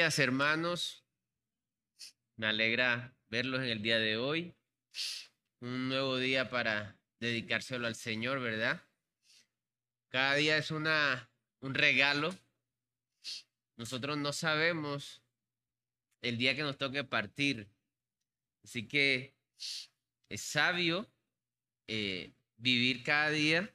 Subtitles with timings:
[0.00, 1.04] Hermanos.
[2.36, 4.54] Me alegra verlos en el día de hoy.
[5.60, 8.82] Un nuevo día para dedicárselo al Señor, ¿verdad?
[10.08, 12.34] Cada día es una, un regalo.
[13.76, 15.22] Nosotros no sabemos
[16.22, 17.68] el día que nos toque partir.
[18.64, 19.34] Así que
[20.30, 21.12] es sabio
[21.88, 23.70] eh, vivir cada día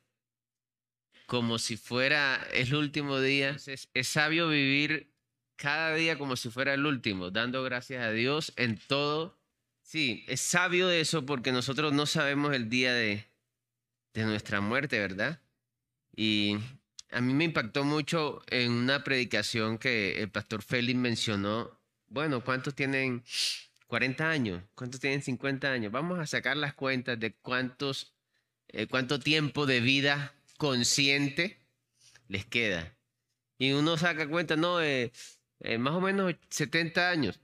[1.28, 3.58] como si fuera el último día.
[3.94, 5.15] Es sabio vivir
[5.56, 9.38] cada día como si fuera el último, dando gracias a Dios en todo.
[9.82, 13.26] Sí, es sabio eso porque nosotros no sabemos el día de,
[14.14, 15.42] de nuestra muerte, ¿verdad?
[16.16, 16.58] Y
[17.12, 21.80] a mí me impactó mucho en una predicación que el pastor Félix mencionó.
[22.08, 23.24] Bueno, ¿cuántos tienen
[23.88, 24.64] 40 años?
[24.76, 25.92] ¿Cuántos tienen 50 años?
[25.92, 28.14] Vamos a sacar las cuentas de cuántos,
[28.70, 31.60] eh, cuánto tiempo de vida consciente
[32.28, 32.96] les queda.
[33.58, 35.12] Y uno saca cuenta, no, eh,
[35.60, 37.40] eh, más o menos 70 años.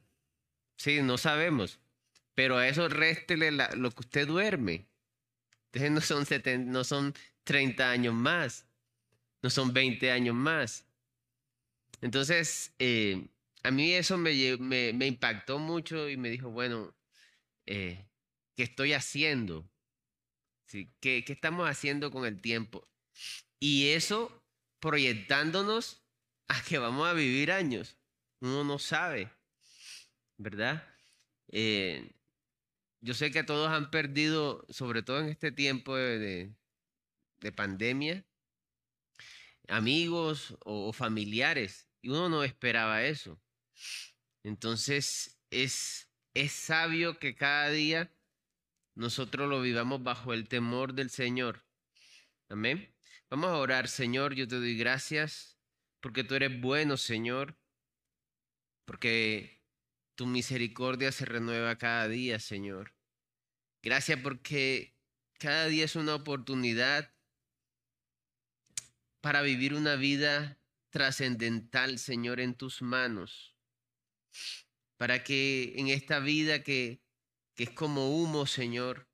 [0.77, 1.79] Sí, no sabemos.
[2.35, 4.87] Pero a eso réstele lo que usted duerme.
[5.65, 8.65] Entonces no son, 70, no son 30 años más.
[9.41, 10.85] No son 20 años más.
[12.01, 13.27] Entonces, eh,
[13.63, 16.95] a mí eso me, me, impactó mucho y me dijo, bueno,
[17.67, 18.07] eh,
[18.55, 19.69] ¿qué estoy haciendo?
[20.67, 20.91] ¿Sí?
[20.99, 22.87] ¿Qué, ¿Qué estamos haciendo con el tiempo?
[23.59, 24.43] Y eso
[24.79, 26.01] proyectándonos
[26.47, 27.97] a que vamos a vivir años.
[28.41, 29.31] Uno no sabe,
[30.37, 30.83] ¿verdad?
[31.49, 32.11] Eh,
[32.99, 36.51] yo sé que todos han perdido, sobre todo en este tiempo de,
[37.39, 38.25] de, pandemia,
[39.67, 43.39] amigos o, o, familiares, y uno no esperaba eso.
[44.43, 48.11] Entonces es, es sabio que cada día
[48.95, 51.63] nosotros lo vivamos bajo el temor del Señor.
[52.49, 52.91] Amén.
[53.29, 55.59] Vamos a orar, Señor, yo te doy gracias
[55.99, 57.60] porque tú eres bueno, Señor
[58.91, 59.63] porque
[60.15, 62.93] tu misericordia se renueva cada día, Señor.
[63.81, 64.97] Gracias porque
[65.39, 67.15] cada día es una oportunidad
[69.21, 70.59] para vivir una vida
[70.89, 73.55] trascendental, Señor, en tus manos.
[74.97, 77.01] Para que en esta vida que,
[77.55, 79.07] que es como humo, Señor,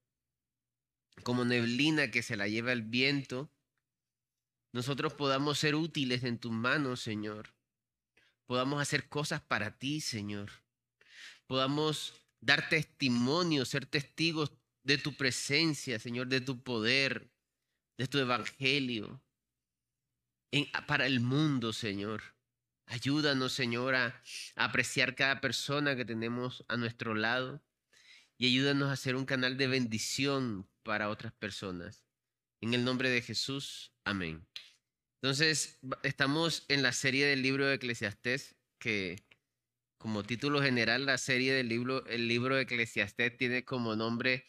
[1.22, 3.54] como neblina que se la lleva el viento,
[4.74, 7.57] nosotros podamos ser útiles en tus manos, Señor
[8.48, 10.50] podamos hacer cosas para ti, Señor.
[11.46, 14.52] Podamos dar testimonio, ser testigos
[14.84, 17.30] de tu presencia, Señor, de tu poder,
[17.98, 19.22] de tu evangelio
[20.88, 22.24] para el mundo, Señor.
[22.86, 24.22] Ayúdanos, Señor, a,
[24.56, 27.62] apreciar cada persona que tenemos a nuestro lado
[28.38, 32.06] y ayúdanos a ser un canal de bendición para otras personas.
[32.62, 34.48] En el nombre de Jesús, amén.
[35.28, 39.26] Entonces, estamos en la serie del libro de Eclesiastés, que
[39.98, 44.46] como título general, la serie del libro, el libro de Eclesiastés tiene como nombre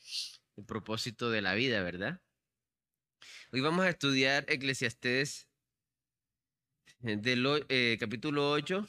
[0.57, 2.23] el propósito de la vida, ¿verdad?
[3.51, 5.49] Hoy vamos a estudiar Eclesiastés
[7.03, 8.87] eh, del eh, capítulo 8,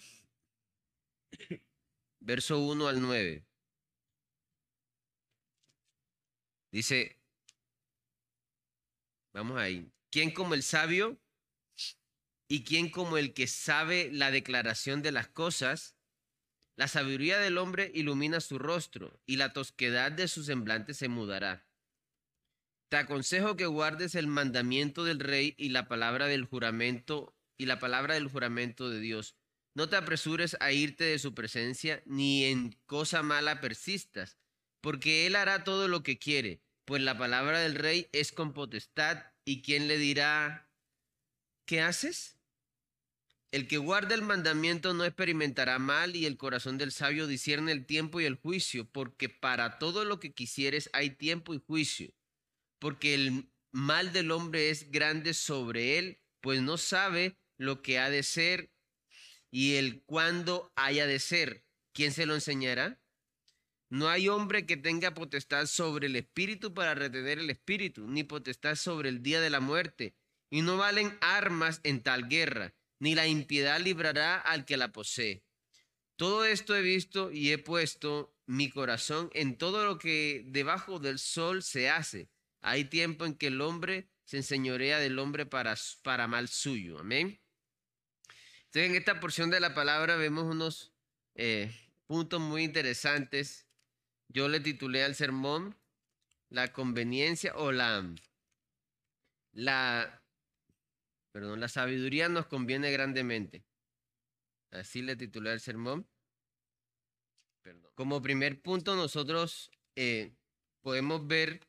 [2.20, 3.48] verso 1 al 9.
[6.72, 7.18] Dice,
[9.34, 11.20] vamos ahí, ¿quién como el sabio?
[12.52, 15.96] ¿Y quién como el que sabe la declaración de las cosas?
[16.76, 21.68] La sabiduría del hombre ilumina su rostro, y la tosquedad de su semblante se mudará.
[22.90, 27.78] Te aconsejo que guardes el mandamiento del rey y la palabra del juramento y la
[27.78, 29.36] palabra del juramento de Dios.
[29.76, 34.40] No te apresures a irte de su presencia, ni en cosa mala persistas,
[34.82, 39.24] porque él hará todo lo que quiere, pues la palabra del rey es con potestad,
[39.46, 40.72] y quién le dirá,
[41.66, 42.39] ¿qué haces?
[43.52, 47.88] El que guarda el mandamiento no experimentará mal y el corazón del sabio discierne el
[47.88, 52.14] tiempo y el juicio, porque para todo lo que quisieres hay tiempo y juicio,
[52.78, 58.12] porque el mal del hombre es grande sobre él, pues no sabe lo que ha
[58.12, 58.72] de ser
[59.50, 61.66] y el cuándo haya de ser.
[61.92, 63.02] ¿Quién se lo enseñará?
[63.90, 68.76] No hay hombre que tenga potestad sobre el espíritu para retener el espíritu, ni potestad
[68.76, 70.16] sobre el día de la muerte,
[70.52, 75.44] y no valen armas en tal guerra ni la impiedad librará al que la posee.
[76.16, 81.18] Todo esto he visto y he puesto mi corazón en todo lo que debajo del
[81.18, 82.30] sol se hace.
[82.62, 87.00] Hay tiempo en que el hombre se enseñorea del hombre para, para mal suyo.
[87.00, 87.40] Amén.
[88.66, 90.94] Entonces, en esta porción de la palabra vemos unos
[91.36, 91.74] eh,
[92.06, 93.66] puntos muy interesantes.
[94.28, 95.76] Yo le titulé al sermón
[96.50, 98.08] la conveniencia o la,
[99.54, 100.19] la
[101.32, 103.64] Perdón, la sabiduría nos conviene grandemente.
[104.72, 106.08] Así le titulé el sermón.
[107.96, 110.34] Como primer punto, nosotros eh,
[110.82, 111.62] podemos ver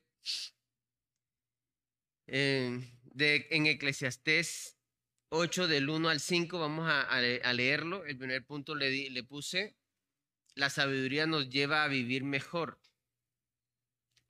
[2.27, 4.79] eh, de, en Eclesiastés
[5.31, 7.21] 8 del 1 al 5, vamos a,
[7.53, 8.05] leerlo.
[8.05, 9.77] El primer punto le, le puse,
[10.55, 12.81] la sabiduría nos lleva a vivir mejor.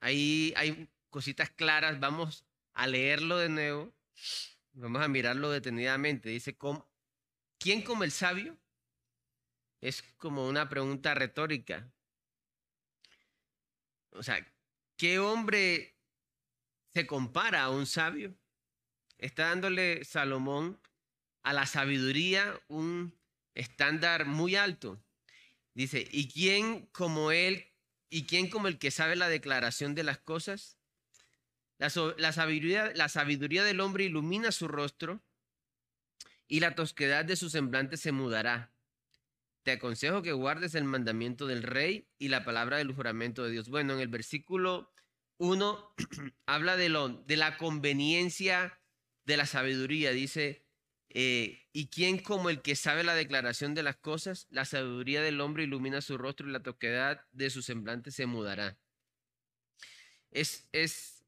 [0.00, 3.94] Ahí hay cositas claras, vamos a leerlo de nuevo,
[4.72, 6.28] vamos a mirarlo detenidamente.
[6.28, 6.56] Dice,
[7.58, 8.58] ¿quién como el sabio?
[9.80, 11.92] Es como una pregunta retórica.
[14.10, 14.46] O sea,
[14.96, 15.96] ¿qué hombre
[16.92, 18.36] se compara a un sabio?
[19.18, 20.80] Está dándole Salomón
[21.42, 23.18] a la sabiduría un
[23.54, 25.02] estándar muy alto.
[25.74, 27.72] Dice, ¿y quién como él,
[28.08, 30.79] y quién como el que sabe la declaración de las cosas?
[31.80, 35.22] La, sabiduría, la sabiduría del hombre ilumina su rostro
[36.46, 38.70] y la tosquedad de su semblante se mudará.
[39.62, 43.70] Te aconsejo que guardes el mandamiento del rey y la palabra del juramento de Dios.
[43.70, 44.92] Bueno, en el versículo
[45.38, 45.94] 1
[46.46, 48.78] habla de, lo, de la conveniencia
[49.24, 50.10] de la sabiduría.
[50.10, 50.66] Dice,
[51.08, 54.48] eh, ¿y quién como el que sabe la declaración de las cosas?
[54.50, 58.76] La sabiduría del hombre ilumina su rostro y la toquedad de su semblante se mudará.
[60.30, 61.19] Es, es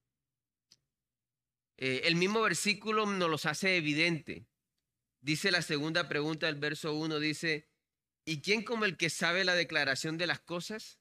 [1.84, 4.46] eh, el mismo versículo nos los hace evidente.
[5.20, 7.68] Dice la segunda pregunta del verso 1, dice,
[8.24, 11.00] ¿Y quién como el que sabe la declaración de las cosas?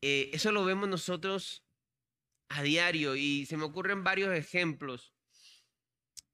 [0.00, 1.62] Eh, eso lo vemos nosotros
[2.48, 5.12] a diario y se me ocurren varios ejemplos.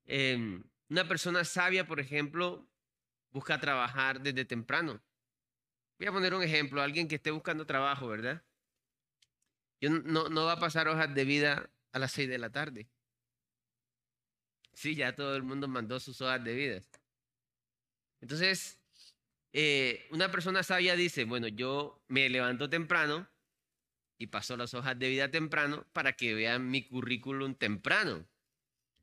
[0.05, 2.71] Em, una persona sabia, por ejemplo,
[3.33, 5.03] busca trabajar desde temprano.
[5.99, 8.45] Voy a poner un ejemplo, alguien que esté buscando trabajo, ¿verdad?
[9.81, 12.89] Yo no, no va a pasar hojas de vida a las seis de la tarde.
[14.73, 16.81] Sí, ya todo el mundo mandó sus hojas de vida.
[18.21, 18.79] Entonces,
[19.53, 23.29] eh, una persona sabia dice, bueno, yo me levanto temprano
[24.19, 28.27] y paso las hojas de vida temprano para que vean mi currículum temprano.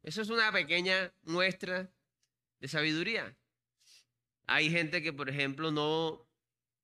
[0.03, 1.91] Eso es una pequeña muestra
[2.59, 3.35] de sabiduría.
[4.45, 6.25] Hay gente que, por ejemplo, no,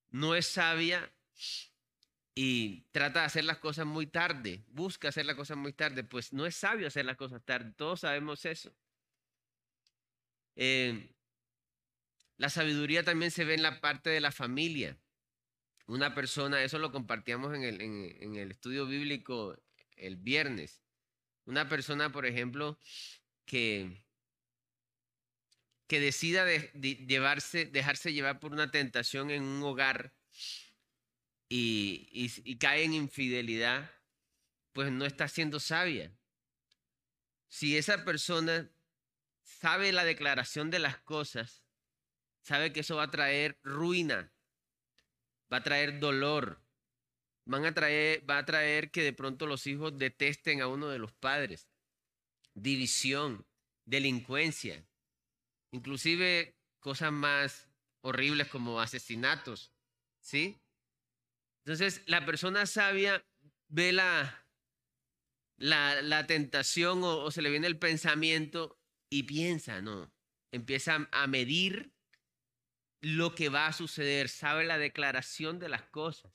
[0.10, 1.10] no es sabia
[2.36, 6.34] y trata de hacer las cosas muy tarde, busca hacer las cosas muy tarde, pues
[6.34, 8.74] no es sabio hacer las cosas tarde, todos sabemos eso.
[10.56, 11.10] Eh,
[12.38, 14.98] la sabiduría también se ve en la parte de la familia.
[15.86, 19.56] Una persona, eso lo compartíamos en el, en, el estudio bíblico
[19.96, 20.82] el viernes.
[21.46, 22.80] Una persona, por ejemplo,
[23.46, 24.04] que,
[25.88, 26.72] que decida de,
[27.08, 30.14] llevarse, dejarse llevar por una tentación en un hogar
[31.56, 33.92] y, cae en infidelidad,
[34.72, 36.12] pues no está siendo sabia.
[37.48, 38.72] Si esa persona
[39.44, 41.64] sabe la declaración de las cosas,
[42.42, 44.34] sabe que eso va a traer ruina,
[45.52, 46.60] va a traer dolor,
[47.48, 51.70] va a traer que de pronto los hijos detesten a uno de los padres,
[52.56, 53.46] división,
[53.86, 54.88] delincuencia,
[55.70, 57.70] inclusive cosas más
[58.02, 59.72] horribles como asesinatos,
[60.20, 60.63] ¿sí?
[61.66, 63.26] Entonces, la persona sabia
[63.70, 64.46] ve la,
[65.58, 68.80] la, tentación o, o se le viene el pensamiento
[69.10, 70.12] y piensa, ¿no?
[70.52, 71.94] Empieza a medir
[73.02, 76.32] lo que va a suceder, sabe la declaración de las cosas.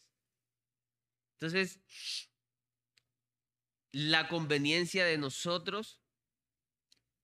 [1.35, 1.81] Entonces,
[3.93, 6.01] la conveniencia de nosotros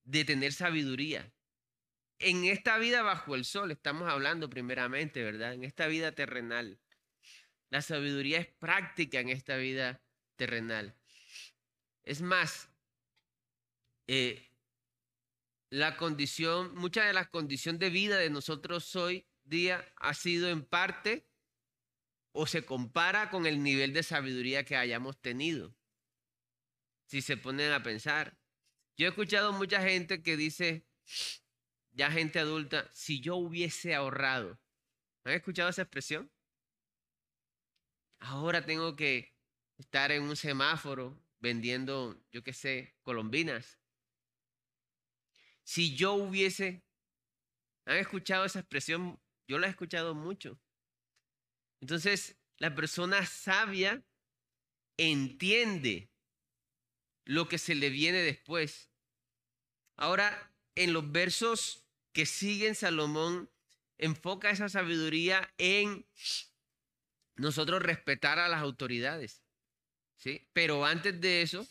[0.04, 1.32] de tener sabiduría.
[2.18, 5.54] En esta vida bajo el sol, estamos hablando primeramente, ¿verdad?
[5.54, 6.78] En esta vida terrenal.
[7.74, 10.00] La sabiduría es práctica en esta vida
[10.36, 10.94] terrenal.
[12.04, 12.68] Es más,
[14.06, 14.48] eh,
[15.70, 20.64] la condición, mucha de la condición de vida de nosotros hoy día ha sido en
[20.64, 21.26] parte
[22.30, 25.74] o se compara con el nivel de sabiduría que hayamos tenido.
[27.06, 28.38] Si se ponen a pensar.
[28.96, 30.86] Yo he escuchado mucha gente que dice,
[31.90, 34.60] ya gente adulta, si yo hubiese ahorrado.
[35.24, 36.30] ¿Han escuchado esa expresión?
[38.18, 39.34] Ahora tengo que
[39.78, 43.78] estar en un semáforo vendiendo, yo qué sé, colombinas.
[45.62, 46.84] Si yo hubiese,
[47.84, 50.58] ¿han escuchado esa expresión yo la he escuchado mucho.
[51.80, 54.02] Entonces, la persona sabia
[54.96, 56.10] entiende
[57.24, 58.90] lo que se le viene después.
[59.96, 63.50] Ahora, en los versos que siguen, Salomón
[63.98, 66.06] enfoca esa sabiduría en
[67.36, 69.42] nosotros respetar a las autoridades.
[70.16, 70.48] ¿sí?
[70.52, 71.66] Pero antes de eso,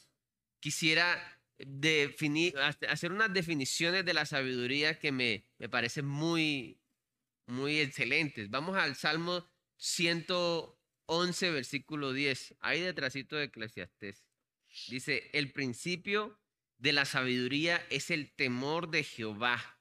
[0.59, 6.81] quisiera definir, hacer unas definiciones de la sabiduría que me, me parecen muy,
[7.47, 8.49] muy excelentes.
[8.49, 14.25] Vamos al Salmo 111, versículo 10, ahí detrásito de Eclesiastés.
[14.87, 16.39] Dice, el principio
[16.77, 19.79] de la sabiduría es el temor de Jehová.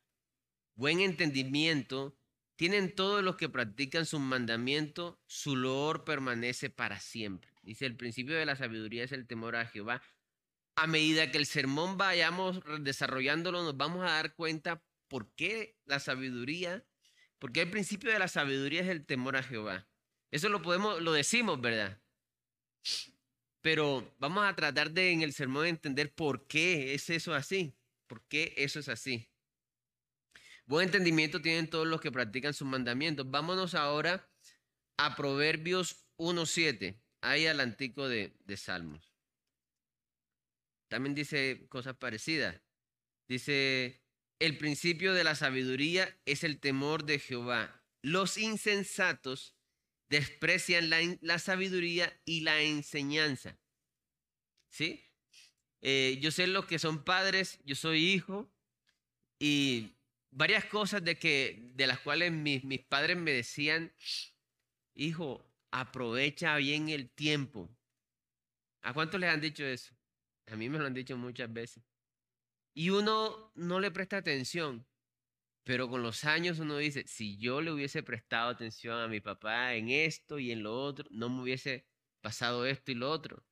[0.74, 2.16] Buen entendimiento
[2.56, 7.50] tienen todos los que practican su mandamiento, su loor permanece para siempre.
[7.62, 10.02] Dice, el principio de la sabiduría es el temor a Jehová.
[10.76, 16.00] A medida que el sermón vayamos desarrollándolo, nos vamos a dar cuenta por qué la
[16.00, 16.84] sabiduría,
[17.38, 19.86] por qué el principio de la sabiduría es el temor a Jehová.
[20.30, 22.00] Eso lo podemos, lo decimos, ¿verdad?
[23.60, 27.74] Pero vamos a tratar de en el sermón entender por qué es eso así,
[28.06, 29.31] por qué eso es así.
[30.66, 33.30] Buen entendimiento tienen todos los que practican sus mandamientos.
[33.30, 34.28] Vámonos ahora
[34.96, 39.12] a Proverbios 1.7, ahí al antico de, de Salmos.
[40.88, 42.60] También dice cosas parecidas.
[43.28, 44.02] Dice,
[44.38, 47.82] el principio de la sabiduría es el temor de Jehová.
[48.02, 49.54] Los insensatos
[50.12, 50.90] desprecian
[51.22, 53.56] la, sabiduría y la enseñanza.
[54.68, 55.02] ¿Sí?
[55.80, 58.52] Eh, yo sé los que son padres, yo soy hijo
[59.38, 59.94] y
[60.32, 63.94] varias cosas de, que, de las cuales mis, mis padres me decían,
[64.94, 67.70] hijo, aprovecha bien el tiempo.
[68.82, 69.94] ¿A cuántos les han dicho eso?
[70.46, 71.84] A mí me lo han dicho muchas veces.
[72.74, 74.86] Y uno no le presta atención.
[75.64, 79.74] Pero con los años uno dice, si yo le hubiese prestado atención a mi papá
[79.74, 81.86] en esto y en lo otro, no me hubiese
[82.20, 83.44] pasado esto y lo otro.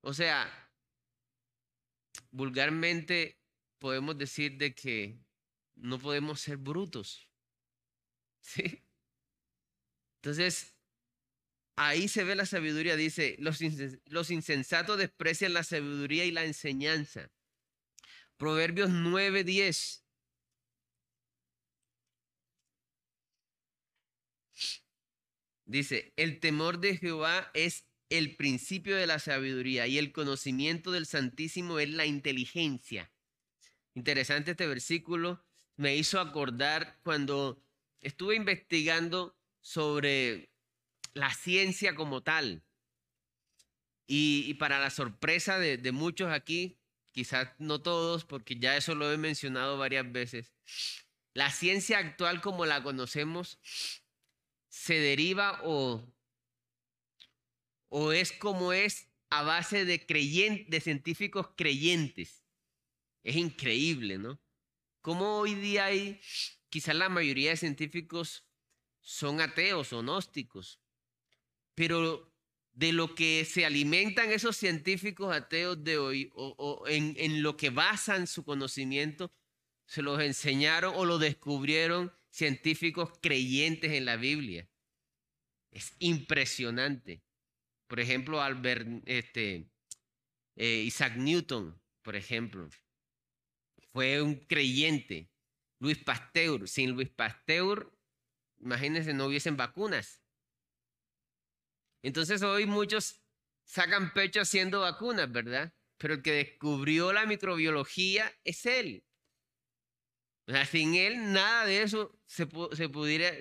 [0.00, 0.72] O sea,
[2.30, 3.42] vulgarmente
[3.78, 5.20] podemos decir de que
[5.80, 7.28] no podemos ser brutos.
[8.40, 8.84] ¿Sí?
[10.16, 10.74] Entonces,
[11.76, 12.96] ahí se ve la sabiduría.
[12.96, 13.60] Dice, los,
[14.06, 17.30] los insensatos desprecian la sabiduría y la enseñanza.
[18.36, 20.02] Proverbios 9:10.
[25.66, 31.04] Dice, el temor de Jehová es el principio de la sabiduría y el conocimiento del
[31.04, 33.12] Santísimo es la inteligencia.
[33.94, 35.44] Interesante este versículo.
[35.78, 37.62] Me hizo acordar cuando
[38.00, 40.50] estuve investigando sobre
[41.14, 42.64] la ciencia como tal.
[44.08, 46.80] Y, para la sorpresa de, muchos aquí,
[47.12, 50.52] quizás no todos, porque ya eso lo he mencionado varias veces,
[51.32, 53.60] la ciencia actual como la conocemos
[54.68, 56.02] se deriva o,
[57.88, 62.42] o es como es a base de científicos creyentes.
[63.22, 64.40] Es increíble, ¿no?
[65.08, 66.20] Como hoy día hay,
[66.68, 68.44] quizás la mayoría de científicos
[69.00, 70.82] son ateos o gnósticos,
[71.74, 72.30] pero
[72.74, 78.26] de lo que se alimentan esos científicos ateos de hoy o, en, lo que basan
[78.26, 79.32] su conocimiento,
[79.86, 84.68] se los enseñaron o lo descubrieron científicos creyentes en la Biblia.
[85.70, 87.22] Es impresionante.
[87.86, 88.42] Por ejemplo,
[89.06, 89.70] este,
[90.54, 92.68] eh, Isaac Newton, por ejemplo,
[93.98, 95.28] fue un creyente.
[95.80, 97.92] Luis Pasteur, sin Luis Pasteur,
[98.60, 100.22] imagínense, no hubiesen vacunas.
[102.04, 103.20] Entonces hoy muchos
[103.64, 105.74] sacan pecho haciendo vacunas, ¿verdad?
[105.96, 109.04] Pero el que descubrió la microbiología es él.
[110.46, 113.32] O sea, sin él nada de eso se, pudiera,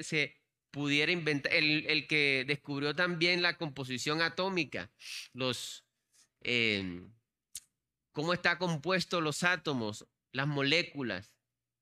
[1.11, 4.91] inventar, el, el, que descubrió también la composición atómica,
[5.33, 5.85] los,
[6.41, 7.07] eh,
[8.11, 11.33] cómo está compuesto los átomos, las moléculas,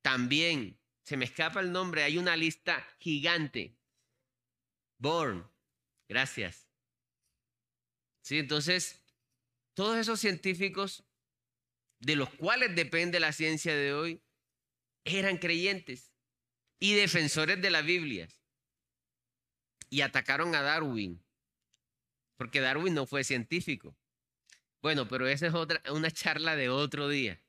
[0.01, 3.77] también, se me escapa el nombre, hay una lista gigante.
[4.97, 5.45] Born,
[6.07, 6.69] gracias.
[8.23, 9.03] Sí, entonces,
[9.73, 11.03] todos esos científicos
[11.99, 14.23] de los cuales depende la ciencia de hoy,
[15.03, 16.13] eran creyentes
[16.79, 18.29] y defensores de la Biblia.
[19.89, 21.21] Y atacaron a Darwin,
[22.37, 23.97] porque Darwin no fue científico.
[24.81, 27.44] Bueno, pero esa es otra, una charla de otro día.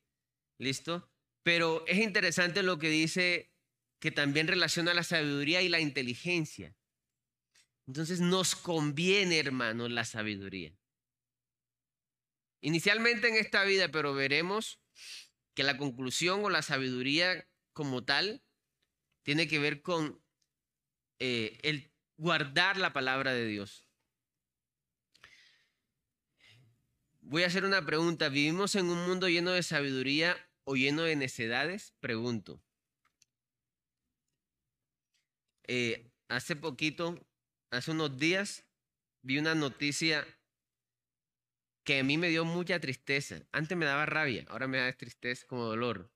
[0.59, 1.11] ¿Listo?
[1.43, 3.53] Pero es interesante lo que dice
[4.01, 6.77] que también relaciona la sabiduría y la inteligencia.
[7.87, 10.77] Entonces nos conviene, hermanos, la sabiduría.
[12.61, 14.81] Inicialmente en esta vida, pero veremos
[15.55, 18.43] que la conclusión o la sabiduría como tal
[19.23, 20.21] tiene que ver con
[21.19, 23.87] eh, el guardar la palabra de Dios.
[27.21, 28.29] Voy a hacer una pregunta.
[28.29, 31.95] ¿Vivimos en un mundo lleno de sabiduría o lleno de necedades?
[32.01, 32.61] Pregunto.
[35.69, 37.19] Eh, hace poquito,
[37.71, 38.65] hace unos días,
[39.23, 40.27] vi una noticia
[41.85, 43.47] que a mí me dio mucha tristeza.
[43.53, 46.11] Antes me daba rabia, ahora me da tristeza como dolor.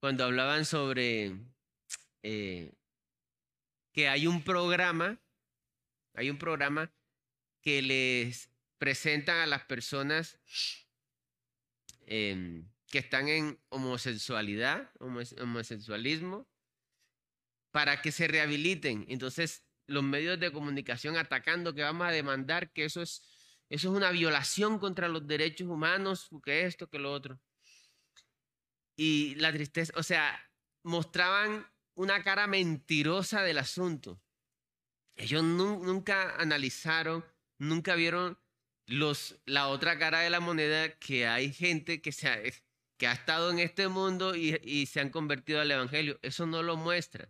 [0.00, 1.36] Cuando hablaban sobre
[2.22, 2.72] eh,
[3.92, 5.20] que hay un programa,
[6.14, 6.92] hay un programa
[7.62, 8.48] que les
[8.78, 10.38] presentan a las personas
[12.06, 16.48] em, que están en homosexualidad, homosexualismo,
[17.72, 19.04] para que se rehabiliten.
[19.08, 23.20] Entonces, los medios de comunicación atacando que vamos a demandar que eso es,
[23.68, 27.40] eso es una violación contra los derechos humanos, que esto, que lo otro.
[28.94, 30.40] Y la tristeza, o sea,
[30.84, 34.22] mostraban una cara mentirosa del asunto.
[35.16, 37.24] Ellos nunca analizaron,
[37.58, 38.38] nunca vieron
[38.86, 42.28] los, la otra cara de la moneda, que hay gente que, se
[42.96, 46.18] que ha estado en este mundo y, se han convertido al Evangelio.
[46.22, 47.28] Eso no lo muestra.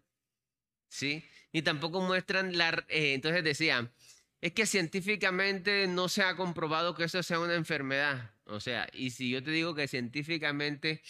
[0.88, 1.24] ¿Sí?
[1.52, 2.84] Ni tampoco muestran la...
[2.88, 3.92] Eh, entonces decían,
[4.40, 8.34] es que científicamente no se ha comprobado que eso sea una enfermedad.
[8.44, 11.02] O sea, y si yo te digo que científicamente,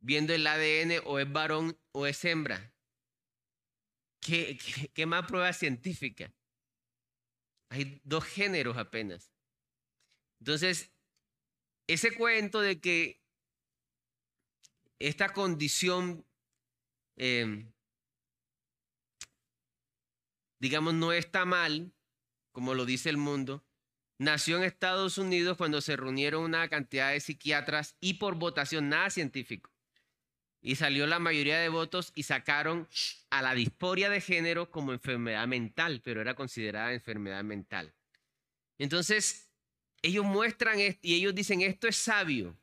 [0.00, 2.74] viendo el ADN, o es varón o es hembra,
[4.20, 4.58] ¿qué,
[4.92, 6.32] qué, más prueba científica?
[7.70, 9.32] Hay dos géneros apenas.
[10.38, 10.92] Entonces,
[11.86, 13.23] ese cuento de que
[14.98, 16.24] esta condición
[17.16, 17.74] em,
[20.64, 21.92] digamos, no está mal,
[22.50, 23.62] como lo dice el mundo,
[24.16, 29.10] nació en Estados Unidos cuando se reunieron una cantidad de psiquiatras y por votación nada
[29.10, 29.70] científico.
[30.62, 32.88] Y salió la mayoría de votos y sacaron
[33.28, 37.92] a la disforia de género como enfermedad mental, pero era considerada enfermedad mental.
[38.78, 39.50] Entonces,
[40.00, 42.58] ellos muestran esto y ellos dicen, esto es sabio.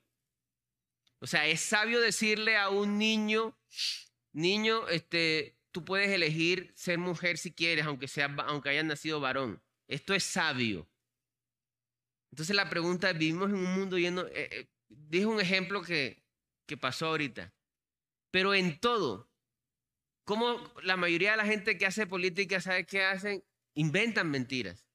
[1.21, 3.55] O sea, es sabio decirle a un niño,
[4.33, 9.61] niño, este, tú puedes elegir ser mujer si quieres, aunque, sea, aunque hayas nacido varón.
[9.87, 10.89] Esto es sabio.
[12.31, 16.23] Entonces la pregunta es, vivimos en un mundo lleno, eh, eh, dijo un ejemplo que,
[16.65, 17.53] que pasó ahorita,
[18.31, 19.29] pero en todo,
[20.23, 23.43] como la mayoría de la gente que hace política, ¿sabe qué hacen?
[23.75, 24.87] Inventan mentiras.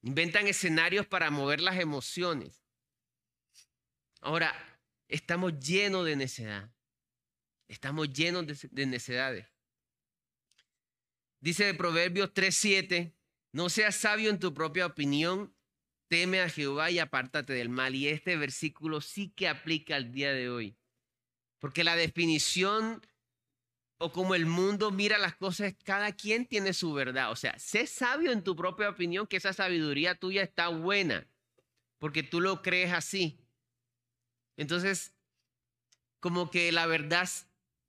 [0.00, 2.63] Inventan escenarios para mover las emociones.
[4.24, 4.54] Ahora,
[5.06, 6.72] estamos llenos de necedad.
[7.68, 9.46] Estamos llenos de, necedades.
[11.40, 13.12] Dice de Proverbios 3:7,
[13.52, 15.54] no seas sabio en tu propia opinión,
[16.08, 17.94] teme a Jehová y apártate del mal.
[17.94, 20.78] Y este versículo sí que aplica al día de hoy.
[21.58, 23.06] Porque la definición
[23.98, 27.30] o como el mundo mira las cosas, cada quien tiene su verdad.
[27.30, 31.28] O sea, sé sabio en tu propia opinión, que esa sabiduría tuya está buena,
[31.98, 33.43] porque tú lo crees así.
[34.56, 35.12] Entonces,
[36.20, 37.28] como que la verdad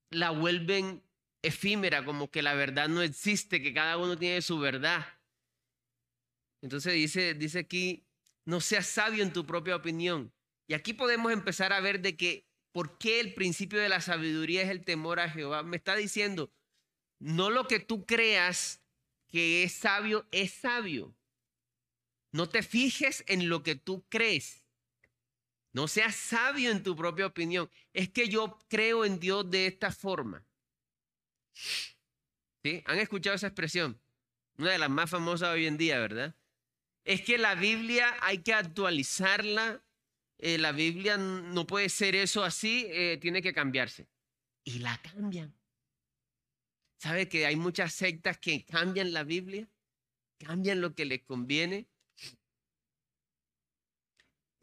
[0.09, 1.03] la vuelven
[1.41, 5.05] efímera, como que la verdad no existe, que cada uno tiene su verdad.
[6.61, 8.05] Entonces dice, dice aquí,
[8.45, 10.33] no seas sabio en tu propia opinión.
[10.67, 14.63] Y aquí podemos empezar a ver de que, ¿por qué el principio de la sabiduría
[14.63, 15.63] es el temor a Jehová?
[15.63, 16.51] Me está diciendo,
[17.19, 18.81] no lo que tú creas
[19.27, 21.15] que es sabio, es sabio.
[22.31, 24.64] No te fijes en lo que tú crees.
[25.75, 27.69] No seas sabio en tu propia opinión.
[27.91, 30.41] Es que yo creo en Dios de esta forma.
[32.63, 32.81] ¿Sí?
[32.85, 33.99] ¿Han escuchado esa expresión?
[34.57, 36.33] Una de las más famosas hoy en día, ¿verdad?
[37.03, 39.83] Es que la Biblia hay que actualizarla.
[40.37, 44.07] Eh, la Biblia no puede ser eso así, eh, tiene que cambiarse.
[44.63, 45.53] Y la cambian.
[46.99, 49.67] ¿Sabe que hay muchas sectas que cambian la Biblia?
[50.37, 51.89] Cambian lo que les conviene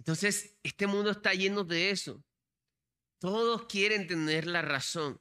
[0.03, 2.25] entonces, este mundo está lleno de eso.
[3.21, 5.21] Todos quieren tener la razón.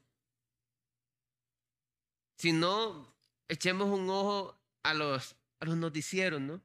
[2.39, 3.15] Si no,
[3.47, 6.55] echemos un ojo a los, a los noticieros, ¿no?
[6.55, 6.63] O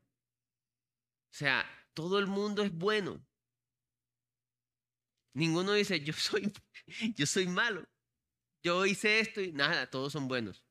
[1.28, 3.22] sea, todo el mundo es bueno.
[5.34, 6.50] Ninguno dice, yo soy,
[7.16, 7.86] yo soy malo.
[8.62, 10.64] Yo hice esto y nada, todos son buenos.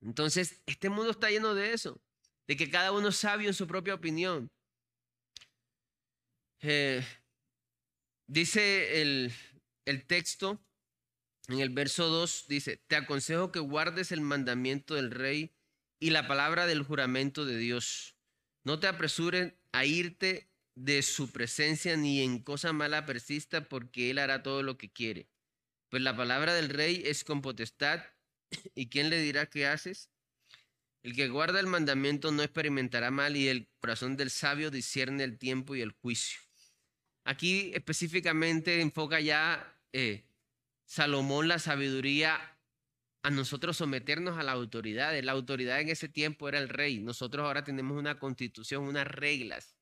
[0.00, 2.00] Entonces, este mundo está lleno de eso,
[2.46, 4.52] de que cada uno es sabio en su propia opinión.
[6.60, 7.04] Eh,
[8.26, 9.32] dice el,
[9.84, 10.60] el texto
[11.48, 15.54] en el verso 2, dice, te aconsejo que guardes el mandamiento del rey
[16.00, 18.16] y la palabra del juramento de Dios.
[18.64, 24.18] No te apresures a irte de su presencia ni en cosa mala persista, porque él
[24.18, 25.28] hará todo lo que quiere.
[25.88, 28.02] Pues la palabra del rey es con potestad,
[28.74, 30.10] ¿y quién le dirá qué haces?
[31.02, 35.38] El que guarda el mandamiento no experimentará mal, y el corazón del sabio discierne el
[35.38, 36.40] tiempo y el juicio.
[37.26, 40.24] Aquí específicamente enfoca ya eh,
[40.84, 42.38] Salomón la sabiduría
[43.24, 45.12] a nosotros someternos a la autoridad.
[45.24, 47.00] La autoridad en ese tiempo era el rey.
[47.00, 49.76] Nosotros ahora tenemos una constitución, unas reglas.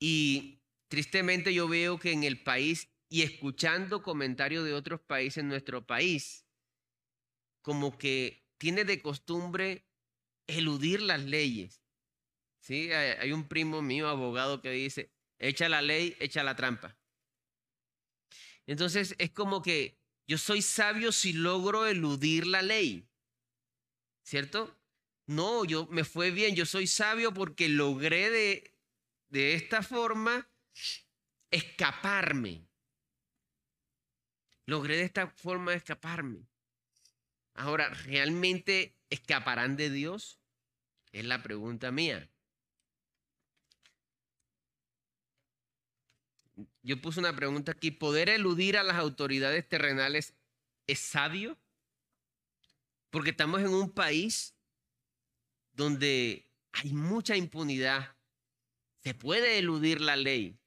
[0.00, 5.48] Y tristemente yo veo que en el país y escuchando comentarios de otros países en
[5.48, 6.46] nuestro país,
[7.60, 9.84] como que tiene de costumbre
[10.46, 11.82] eludir las leyes.
[12.68, 12.92] ¿Sí?
[12.92, 16.98] Hay un primo mío, abogado, que dice, echa la ley, echa la trampa.
[18.66, 23.08] Entonces es como que yo soy sabio si logro eludir la ley.
[24.22, 24.78] ¿Cierto?
[25.24, 28.76] No, yo me fue bien, yo soy sabio porque logré de,
[29.30, 30.46] de esta forma
[31.50, 32.68] escaparme.
[34.66, 36.46] Logré de esta forma escaparme.
[37.54, 40.38] Ahora, ¿realmente escaparán de Dios?
[41.12, 42.30] Es la pregunta mía.
[46.88, 47.90] Yo puse una pregunta aquí.
[47.90, 50.32] ¿Poder eludir a las autoridades terrenales
[50.86, 51.58] es sabio?
[53.10, 54.56] Porque estamos en un país
[55.72, 58.16] donde hay mucha impunidad.
[59.00, 60.58] Se puede eludir la ley.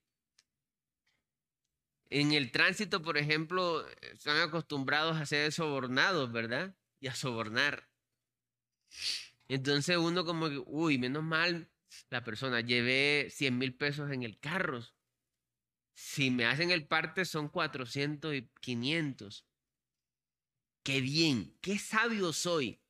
[2.11, 6.75] En el tránsito, por ejemplo, están acostumbrados a ser sobornados, ¿verdad?
[6.99, 7.89] Y a sobornar.
[9.47, 11.71] Entonces uno como uy, menos mal
[12.11, 14.85] la persona, llevé 100 mil pesos en el carro.
[16.03, 19.45] Si me hacen el parte son 400 y 500.
[20.83, 22.81] Qué bien, qué sabio soy.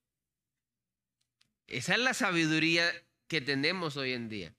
[1.67, 2.89] Esa es la sabiduría
[3.27, 4.55] que tenemos hoy en día.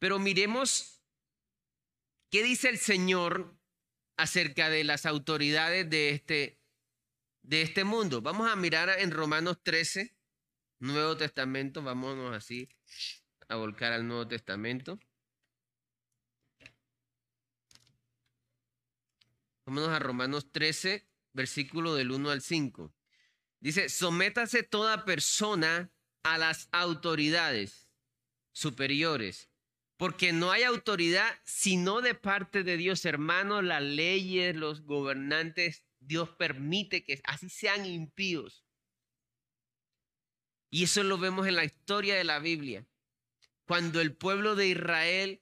[0.00, 1.00] Pero miremos
[2.30, 3.56] qué dice el Señor
[4.16, 6.60] acerca de las autoridades de este,
[7.42, 8.22] de este mundo.
[8.22, 10.16] Vamos a mirar en Romanos 13,
[10.80, 12.68] Nuevo Testamento, vámonos así
[13.48, 14.98] a volcar al Nuevo Testamento.
[19.66, 22.94] Vámonos a Romanos 13, versículo del 1 al 5.
[23.60, 25.90] Dice, sométase toda persona
[26.22, 27.88] a las autoridades
[28.52, 29.50] superiores,
[29.96, 36.28] porque no hay autoridad sino de parte de Dios, hermanos, las leyes, los gobernantes, Dios
[36.30, 38.64] permite que así sean impíos.
[40.70, 42.86] Y eso lo vemos en la historia de la Biblia.
[43.66, 45.40] Cuando el pueblo de Israel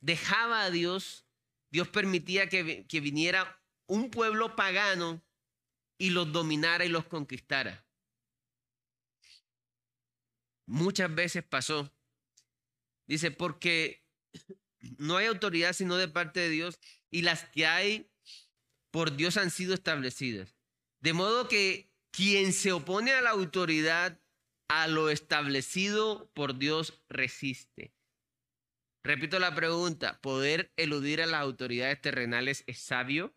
[0.00, 1.27] dejaba a Dios,
[1.70, 5.22] Dios permitía que, viniera un pueblo pagano
[5.98, 7.86] y los dominara y los conquistara.
[10.66, 11.92] Muchas veces pasó.
[13.06, 14.06] Dice, porque
[14.98, 16.78] no hay autoridad sino de parte de Dios
[17.10, 18.10] y las que hay
[18.90, 20.54] por Dios han sido establecidas.
[21.00, 24.20] De modo que quien se opone a la autoridad,
[24.68, 27.94] a lo establecido por Dios, resiste.
[29.08, 33.34] Repito la pregunta, ¿poder eludir a las autoridades terrenales es sabio?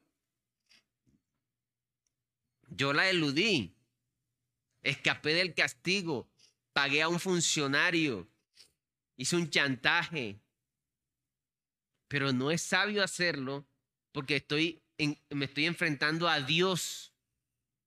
[2.67, 3.73] Yo la eludí.
[4.83, 6.29] Escapé del castigo.
[6.73, 8.29] Pagué a un funcionario.
[9.15, 10.41] Hice un chantaje.
[12.09, 13.65] Pero no es sabio hacerlo
[14.11, 14.83] porque estoy
[15.29, 17.13] me estoy enfrentando a Dios.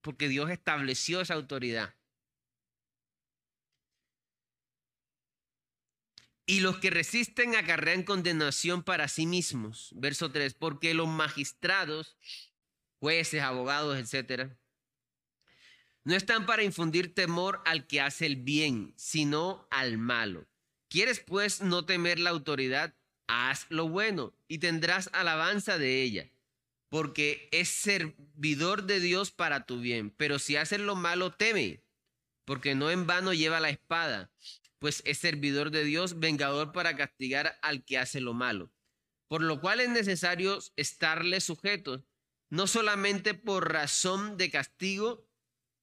[0.00, 1.94] Porque Dios estableció esa autoridad.
[6.46, 9.90] Y los que resisten acarrean condenación para sí mismos.
[9.94, 10.54] Verso 3.
[10.54, 12.16] Porque los magistrados,
[13.00, 14.58] jueces, abogados, etcétera,
[16.04, 20.46] no están para infundir temor al que hace el bien, sino al malo.
[20.88, 22.94] ¿Quieres pues no temer la autoridad?
[23.26, 26.30] Haz lo bueno y tendrás alabanza de ella,
[26.90, 30.10] porque es servidor de Dios para tu bien.
[30.10, 31.80] Pero si haces lo malo, teme,
[32.44, 34.30] porque no en vano lleva la espada,
[34.78, 38.72] pues es servidor de Dios, vengador para castigar al que hace lo malo.
[39.28, 42.02] Por lo cual es necesario estarle sujetos,
[42.50, 45.26] no solamente por razón de castigo,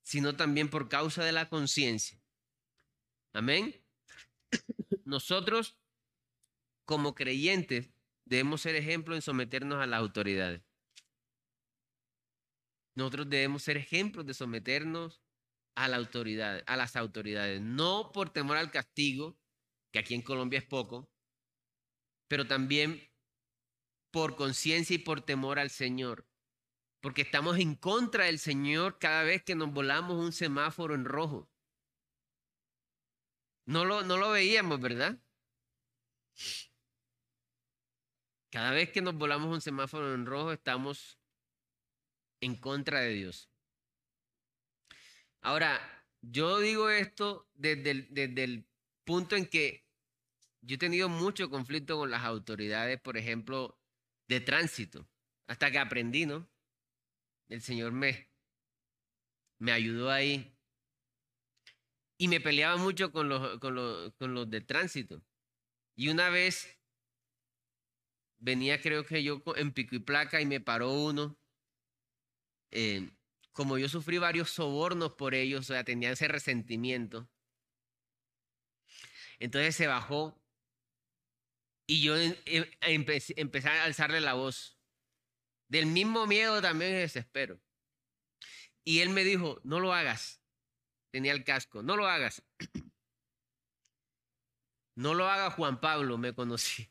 [0.04, 2.22] sino también por causa de la conciencia.
[3.34, 3.76] Amén.
[5.06, 5.80] Nosotros,
[6.86, 7.90] como creyentes,
[8.26, 10.62] debemos ser ejemplo en someternos a las autoridades.
[12.96, 15.22] Nosotros debemos ser ejemplos de someternos
[15.76, 19.38] a las autoridades, no por temor al castigo,
[19.92, 21.10] que aquí en Colombia es poco,
[22.28, 23.02] pero también
[24.12, 26.28] por conciencia y por temor al Señor
[27.02, 31.50] porque estamos en contra del Señor cada vez que nos volamos un semáforo en rojo.
[33.66, 35.20] No lo, no lo veíamos, ¿verdad?
[38.52, 41.20] Cada vez que nos volamos un semáforo en rojo estamos
[42.42, 43.51] en contra de Dios.
[45.42, 45.80] Ahora,
[46.22, 47.92] yo digo esto desde
[48.44, 48.66] el,
[49.04, 49.84] punto en que
[50.62, 53.80] yo he tenido mucho conflicto con las autoridades, por ejemplo,
[54.28, 55.08] de tránsito,
[55.48, 56.48] hasta que aprendí, ¿no?
[57.50, 58.30] el Señor me,
[59.60, 60.56] me ayudó ahí.
[62.18, 65.22] Y me peleaba mucho con los, con, los, con los de tránsito.
[65.96, 66.78] Y una vez
[68.38, 71.38] venía creo que yo en pico y placa y me paró uno.
[72.70, 73.10] Eh,
[73.52, 77.30] como yo sufrí varios sobornos por ellos, o sea, tenía ese resentimiento.
[79.40, 80.40] Entonces se bajó
[81.88, 82.36] y yo em,
[82.82, 84.78] empecé, empecé a alzarle la voz.
[85.68, 87.60] Del mismo miedo también desespero.
[88.84, 90.42] Y él me dijo, no lo hagas.
[91.12, 92.44] Tenía el casco, no lo hagas.
[94.94, 96.90] No lo haga Juan Pablo, me conocí.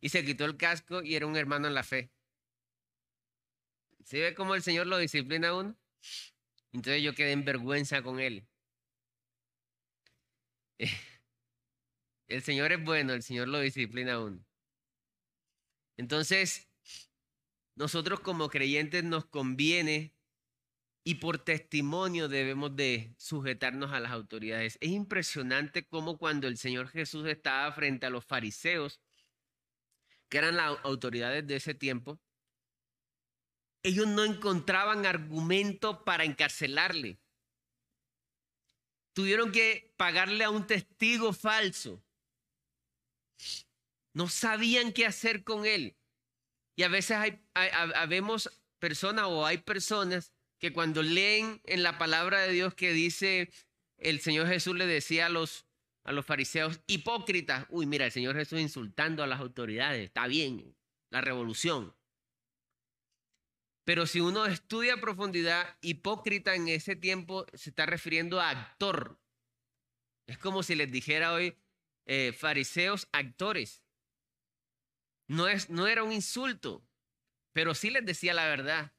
[0.00, 2.12] Y se quitó el casco y era un hermano en la fe.
[4.08, 5.76] ¿Sí ve cómo el Señor lo disciplina a uno?
[6.72, 8.48] Entonces yo quedé en vergüenza con él.
[12.26, 14.44] El Señor es bueno, el Señor lo disciplina a uno.
[15.96, 16.68] Entonces,
[17.74, 20.14] nosotros como creyentes nos conviene
[21.04, 24.76] y por testimonio debemos de sujetarnos a las autoridades.
[24.82, 29.00] Es impresionante cómo cuando el Señor Jesús estaba frente a los fariseos,
[30.28, 32.20] que eran las autoridades de ese tiempo,
[33.82, 37.18] ellos no encontraban argumento para encarcelarle.
[39.12, 42.02] Tuvieron que pagarle a un testigo falso.
[44.14, 45.96] No sabían qué hacer con él.
[46.76, 47.40] Y a veces hay,
[48.78, 53.50] personas o hay personas que cuando leen en la palabra de Dios que dice,
[53.96, 55.66] el Señor Jesús le decía a los,
[56.04, 60.76] a los fariseos, hipócritas, uy, mira, el Señor Jesús insultando a las autoridades, está bien,
[61.10, 61.97] la revolución.
[63.88, 69.18] Pero si uno estudia profundidad, hipócrita en ese tiempo se está refiriendo a actor.
[70.26, 71.56] Es como si les dijera hoy,
[72.04, 73.82] eh, fariseos actores.
[75.26, 76.86] No, es, no era un insulto,
[77.54, 78.92] pero sí les decía la verdad.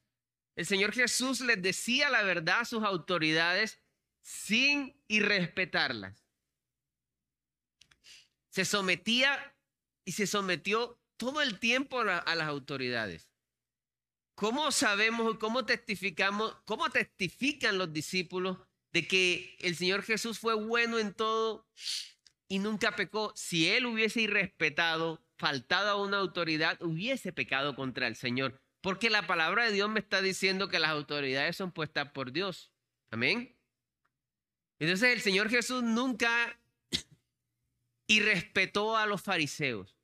[0.56, 3.80] El Señor Jesús les decía la verdad a sus autoridades
[4.22, 6.26] sin irrespetarlas.
[8.48, 9.54] Se sometía
[10.04, 13.29] y se sometió todo el tiempo a las autoridades.
[14.40, 18.56] ¿Cómo sabemos, cómo testificamos, cómo testifican los discípulos
[18.90, 21.68] de que el Señor Jesús fue bueno en todo
[22.48, 23.34] y nunca pecó?
[23.36, 28.58] Si él hubiese irrespetado, faltado a una autoridad, hubiese pecado contra el Señor.
[28.80, 32.72] Porque la palabra de Dios me está diciendo que las autoridades son puestas por Dios.
[33.10, 33.54] Amén.
[34.78, 36.58] Entonces el Señor Jesús nunca
[38.06, 39.99] irrespetó a los fariseos.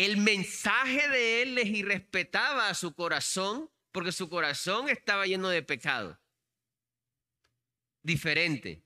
[0.00, 5.62] El mensaje de él les irrespetaba a su corazón porque su corazón estaba lleno de
[5.62, 6.18] pecado.
[8.02, 8.82] Diferente.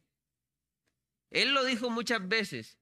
[1.31, 2.79] Él lo dijo muchas veces.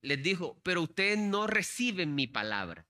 [0.00, 2.88] Les dijo, pero ustedes no reciben mi palabra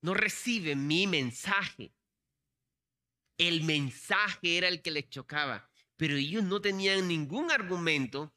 [0.00, 1.94] no reciben mi mensaje.
[3.36, 8.34] El mensaje era el que les chocaba, pero ellos no tenían ningún argumento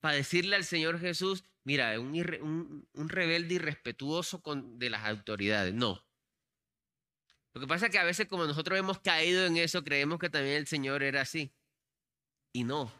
[0.00, 5.74] para decirle al Señor Jesús, mira, un, un, rebelde irrespetuoso con, de las autoridades.
[5.74, 6.04] No.
[7.54, 10.30] Lo que pasa es que a veces como nosotros hemos caído en eso, creemos que
[10.30, 11.52] también el Señor era así.
[12.52, 12.92] Y no.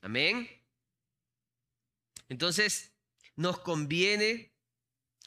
[0.00, 0.48] Amén.
[2.28, 2.92] Entonces,
[3.36, 4.52] nos conviene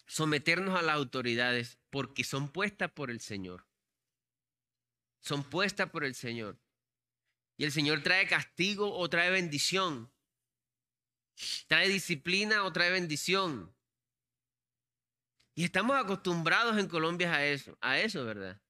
[0.06, 3.68] someternos a las autoridades porque son puestas por el Señor.
[5.20, 6.60] Son puestas por el Señor.
[7.58, 10.12] Y el Señor trae castigo o trae bendición.
[11.68, 13.74] Trae disciplina o trae bendición.
[15.56, 18.62] Y estamos acostumbrados en Colombia a eso, a eso, ¿verdad?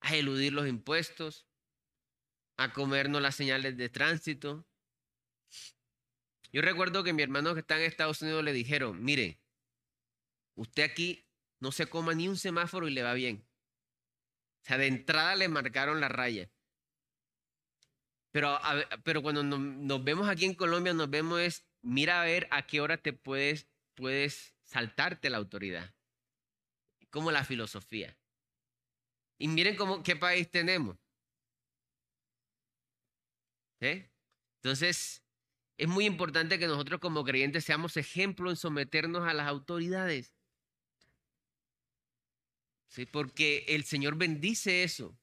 [0.00, 1.46] A eludir los impuestos,
[2.56, 4.66] a comernos las señales de tránsito.
[6.52, 9.40] Yo recuerdo que mi hermano que está en Estados Unidos le dijeron, mire,
[10.56, 11.26] Usted aquí
[11.60, 13.46] no se coma ni un semáforo y le va bien.
[14.62, 16.50] O sea, de entrada le marcaron la raya.
[18.30, 18.58] Pero,
[19.04, 22.80] pero cuando nos, vemos aquí en Colombia, nos vemos es, mira a ver a qué
[22.80, 25.94] hora te puedes, puedes saltarte la autoridad.
[27.10, 28.18] Como la filosofía.
[29.38, 30.96] Y miren cómo, qué país tenemos.
[33.80, 34.10] ¿Eh?
[34.56, 35.22] Entonces,
[35.76, 40.34] es muy importante que nosotros como creyentes seamos ejemplo en someternos a las autoridades.
[42.88, 43.06] ¿sí?
[43.06, 45.18] Porque el Señor bendice eso.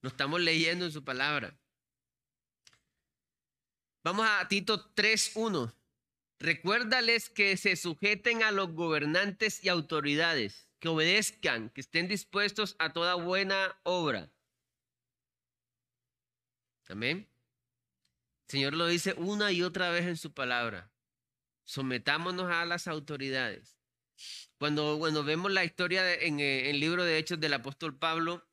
[0.00, 1.58] Lo estamos leyendo en su palabra.
[4.04, 5.74] Vamos a Tito 3.1.
[6.38, 12.92] Recuérdales que se sujeten a los gobernantes y autoridades, que obedezcan, que estén dispuestos a
[12.92, 14.30] toda buena obra.
[16.88, 17.28] Amén.
[18.46, 20.90] El Señor lo dice una y otra vez en su palabra.
[21.64, 23.78] Sometámonos a las autoridades.
[24.58, 28.46] Cuando, vemos la historia en eh, el libro de Hechos del apóstol Pablo,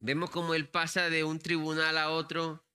[0.00, 2.65] vemos cómo él pasa de un tribunal a otro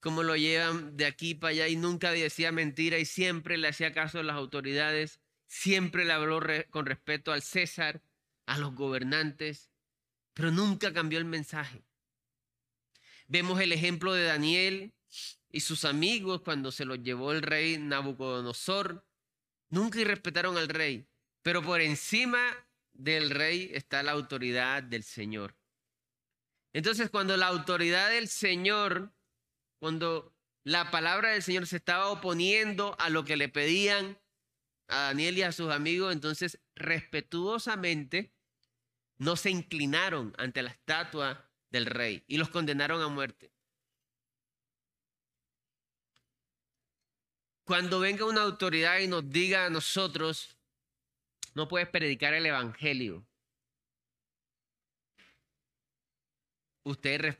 [0.00, 3.92] cómo lo llevan de aquí para allá y nunca decía mentira y siempre le hacía
[3.92, 8.02] caso a las autoridades, siempre le habló con respeto al César,
[8.46, 9.70] a los gobernantes,
[10.34, 11.82] pero nunca cambió el mensaje.
[13.28, 14.92] Vemos el ejemplo de Daniel
[15.50, 19.04] y sus amigos cuando se los llevó el rey Nabucodonosor.
[19.70, 21.08] Nunca respetaron al rey,
[21.42, 22.40] pero por encima
[22.92, 25.56] del rey está la autoridad del Señor.
[26.72, 29.12] Entonces, cuando la autoridad del Señor,
[29.78, 30.34] cuando
[30.64, 34.18] la palabra del Señor se estaba oponiendo a lo que le pedían
[34.88, 38.32] a Daniel y a sus amigos, entonces respetuosamente
[39.18, 43.52] no se inclinaron ante la estatua del rey y los condenaron a muerte.
[47.64, 50.56] Cuando venga una autoridad y nos diga a nosotros,
[51.54, 53.26] no puedes predicar el Evangelio.
[56.86, 57.36] Usted,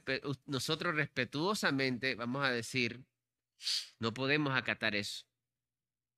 [0.46, 3.06] nosotros respetuosamente vamos a decir,
[4.00, 5.24] no podemos acatar eso,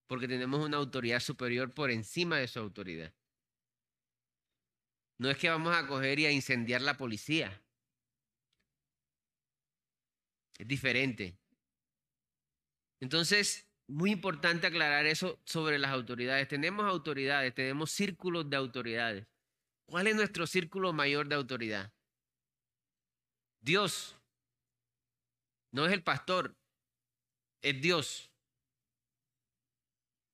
[0.07, 3.15] porque tenemos una autoridad superior por encima de su autoridad.
[5.19, 7.63] No es que vamos a coger y a incendiar la policía.
[10.59, 11.37] Es diferente.
[12.99, 16.49] Entonces, muy importante aclarar eso sobre las autoridades.
[16.49, 19.27] Tenemos autoridades, tenemos círculos de autoridades.
[19.85, 21.93] ¿Cuál es nuestro círculo mayor de autoridad?
[23.61, 24.17] Dios.
[25.73, 26.57] No es el pastor,
[27.63, 28.31] es Dios.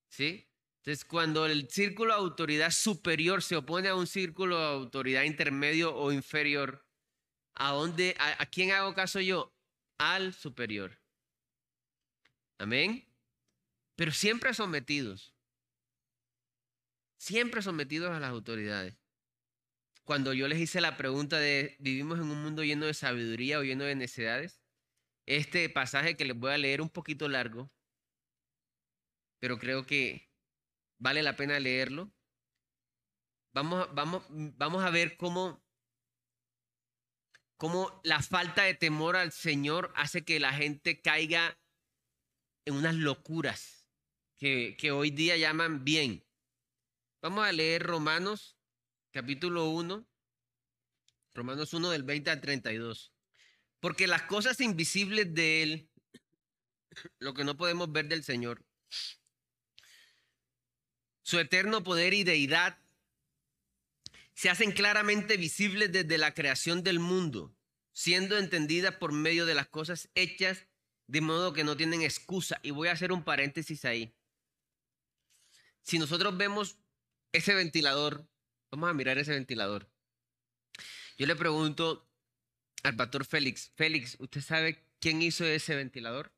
[0.09, 0.49] ¿Sí?
[0.79, 5.95] Entonces, cuando el círculo de autoridad superior se opone a un círculo de autoridad intermedio
[5.95, 6.87] o inferior,
[7.55, 9.53] ¿a dónde, a, a quién hago caso yo?
[9.99, 11.01] Al superior.
[12.59, 13.09] Amén
[13.97, 15.35] pero siempre sometidos.
[17.17, 18.97] Siempre sometidos a las autoridades.
[20.05, 23.63] Cuando yo les hice la pregunta de, ¿vivimos en un mundo lleno de sabiduría o
[23.63, 24.63] lleno de necedades?
[25.27, 27.73] Este pasaje que les voy a leer un poquito largo,
[29.41, 30.31] pero creo que
[30.99, 32.13] vale la pena leerlo.
[33.55, 35.65] Vamos, a ver cómo,
[37.57, 41.59] cómo la falta de temor al Señor hace que la gente caiga
[42.67, 43.89] en unas locuras
[44.37, 46.27] que, hoy día llaman bien.
[47.23, 48.54] Vamos a leer Romanos
[49.15, 50.05] capítulo 1,
[51.35, 53.13] Romanos 1 del 20 al 32.
[53.79, 55.91] Porque las cosas invisibles de Él,
[57.21, 58.65] lo que no podemos ver del Señor,
[61.23, 62.77] su eterno poder y deidad,
[64.35, 67.57] se hacen claramente visibles desde la creación del mundo,
[67.93, 70.67] siendo entendidas por medio de las cosas hechas,
[71.07, 72.59] de modo que no tienen excusa.
[72.65, 74.13] Y voy a hacer un paréntesis ahí
[75.85, 76.79] si nosotros vemos
[77.33, 78.27] ese ventilador,
[78.75, 79.89] vamos a mirar ese ventilador.
[81.17, 82.11] Yo le pregunto
[82.83, 86.33] al pastor Félix, Félix, ¿usted sabe quién hizo ese ventilador?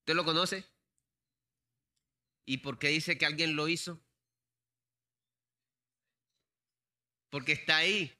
[0.00, 0.64] ¿Usted lo conoce?
[2.46, 4.00] ¿Y por qué dice que alguien lo hizo?
[7.28, 8.16] Porque está ahí,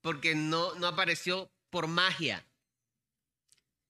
[0.00, 2.46] porque no, no apareció por magia.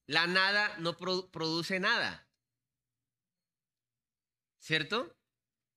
[0.07, 2.27] La nada no produce nada.
[4.59, 5.15] ¿Cierto?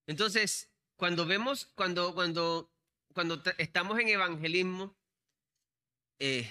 [0.07, 2.73] Entonces, cuando vemos, cuando, cuando,
[3.19, 4.97] cuando estamos en evangelismo,
[6.21, 6.49] eh,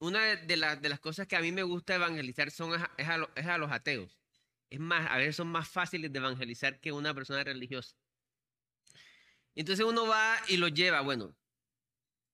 [0.00, 4.18] una de, las cosas que a mí me gusta evangelizar son es a, los ateos.
[4.70, 7.94] Es más, a veces son más fáciles de evangelizar que una persona religiosa.
[9.54, 11.36] Entonces uno va y lo lleva, bueno,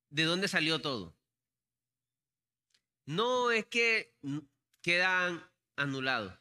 [0.09, 1.15] ¿de dónde salió todo?
[3.05, 4.15] No es que
[4.81, 5.47] quedan
[5.77, 6.41] anulados.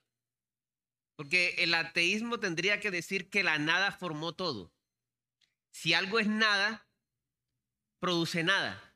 [1.18, 4.72] Porque el ateísmo tendría que decir que la nada formó todo.
[5.72, 6.88] Si algo es nada,
[8.00, 8.96] produce nada.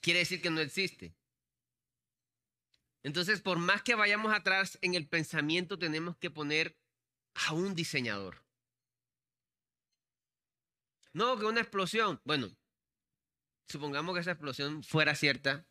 [0.00, 1.14] Quiere decir que no existe.
[3.02, 6.78] Entonces, por más que vayamos atrás en el pensamiento, tenemos que poner
[7.34, 8.44] a un diseñador.
[11.12, 12.20] No, que una explosión.
[12.24, 12.50] Bueno,
[13.68, 15.66] supongamos que esa explosión fuera cierta.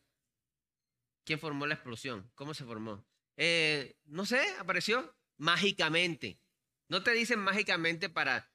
[1.24, 2.32] ¿Quién formó la explosión?
[2.36, 3.06] ¿Cómo se formó?
[3.38, 6.42] Eh, no sé, apareció mágicamente.
[6.88, 8.52] No te dicen mágicamente para,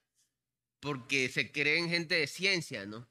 [0.85, 3.09] porque se creen gente de ciencia, ¿no?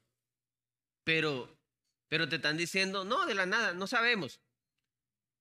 [1.04, 1.60] Pero,
[2.08, 4.40] pero te están diciendo, no, de la nada, no sabemos.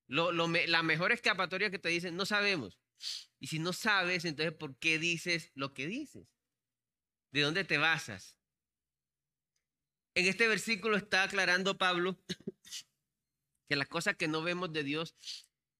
[0.06, 2.78] Lo, la mejor escapatoria que te dicen, no sabemos.
[3.38, 6.26] Y si no sabes, entonces, ¿por qué dices lo que dices?
[7.32, 8.38] ¿De dónde te basas?
[10.14, 12.18] En este versículo está aclarando Pablo
[13.68, 15.14] que las cosas que no vemos de Dios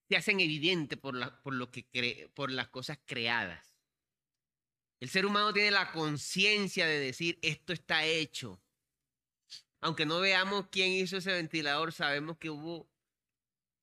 [0.07, 3.71] se hacen evidentes por, por, lo que por las cosas creadas.
[5.03, 8.62] El ser humano tiene la conciencia de decir, esto está hecho.
[9.80, 12.88] Aunque no veamos quién hizo ese ventilador, sabemos que hubo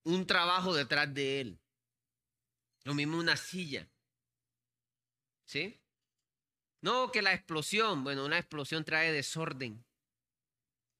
[0.03, 1.59] un trabajo detrás de él.
[2.85, 3.91] Lo mismo una silla.
[5.43, 5.81] ¿Sí?
[6.79, 9.83] No que la explosión, bueno, una explosión trae desorden,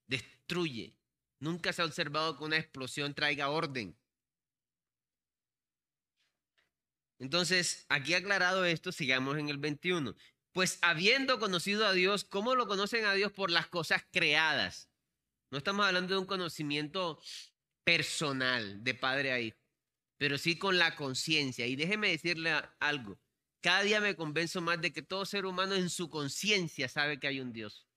[0.06, 0.98] destruye.
[1.40, 3.98] Nunca se ha observado que una explosión traiga orden.
[7.20, 10.16] Entonces, aquí aclarado esto, sigamos en el 21.
[10.54, 13.32] Pues habiendo conocido a Dios, ¿cómo lo conocen a Dios?
[13.32, 14.90] Por las cosas creadas.
[15.52, 17.22] No estamos hablando de un conocimiento
[17.84, 19.58] personal de padre a hijo,
[20.18, 21.66] pero sí con la conciencia.
[21.66, 23.20] Y déjeme decirle algo.
[23.62, 27.28] Cada día me convenzo más de que todo ser humano en su conciencia sabe que
[27.28, 27.88] hay un Dios.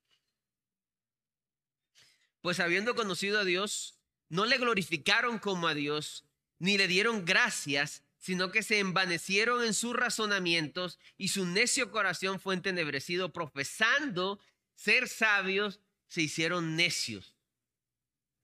[2.40, 6.24] Pues habiendo conocido a Dios, no le glorificaron como a Dios,
[6.58, 12.38] ni le dieron gracias, sino que se envanecieron en sus razonamientos y su necio corazón
[12.38, 14.38] fue entenebrecido, profesando
[14.76, 17.34] ser sabios, se hicieron necios.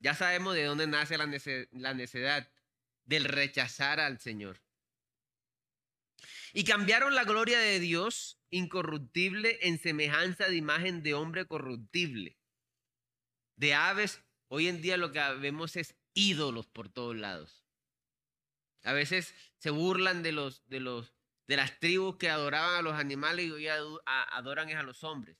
[0.00, 2.50] Ya sabemos de dónde nace la necedad,
[3.04, 4.60] del rechazar al Señor.
[6.52, 12.36] Y cambiaron la gloria de Dios incorruptible en semejanza de imagen de hombre corruptible.
[13.54, 17.57] De aves, hoy en día lo que vemos es ídolos por todos lados.
[18.84, 21.14] A veces se burlan de los de los
[21.46, 25.36] de las tribus que adoraban a los animales y hoy adoran a los hombres.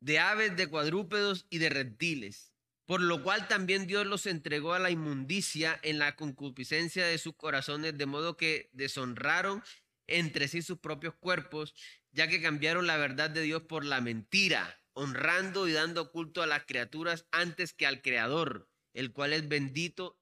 [0.00, 2.52] De aves, de cuadrúpedos y de reptiles
[2.88, 7.36] por lo cual también Dios los entregó a la inmundicia en la concupiscencia de sus
[7.36, 9.62] corazones, de modo que deshonraron
[10.06, 11.74] entre sí sus propios cuerpos,
[12.12, 16.46] ya que cambiaron la verdad de Dios por la mentira, honrando y dando culto a
[16.46, 20.17] las criaturas antes que al Creador, el cual es bendito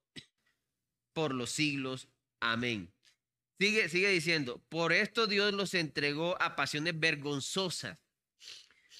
[1.17, 2.09] por los siglos.
[2.41, 2.93] Amén.
[3.59, 7.99] Sigue, sigue diciendo, por esto Dios los entregó a pasiones vergonzosas,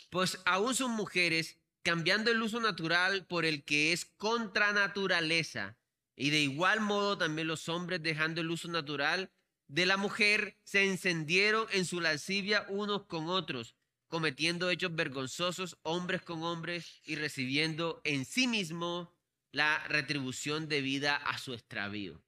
[0.09, 5.77] pues aún sus mujeres cambiando el uso natural por el que es contra naturaleza.
[6.17, 9.31] Y de igual modo también los hombres dejando el uso natural
[9.69, 13.77] de la mujer se encendieron en su lascivia unos con otros,
[14.09, 19.16] cometiendo hechos vergonzosos hombres con hombres y recibiendo en sí mismo
[19.57, 22.23] la retribución debida a su extravío.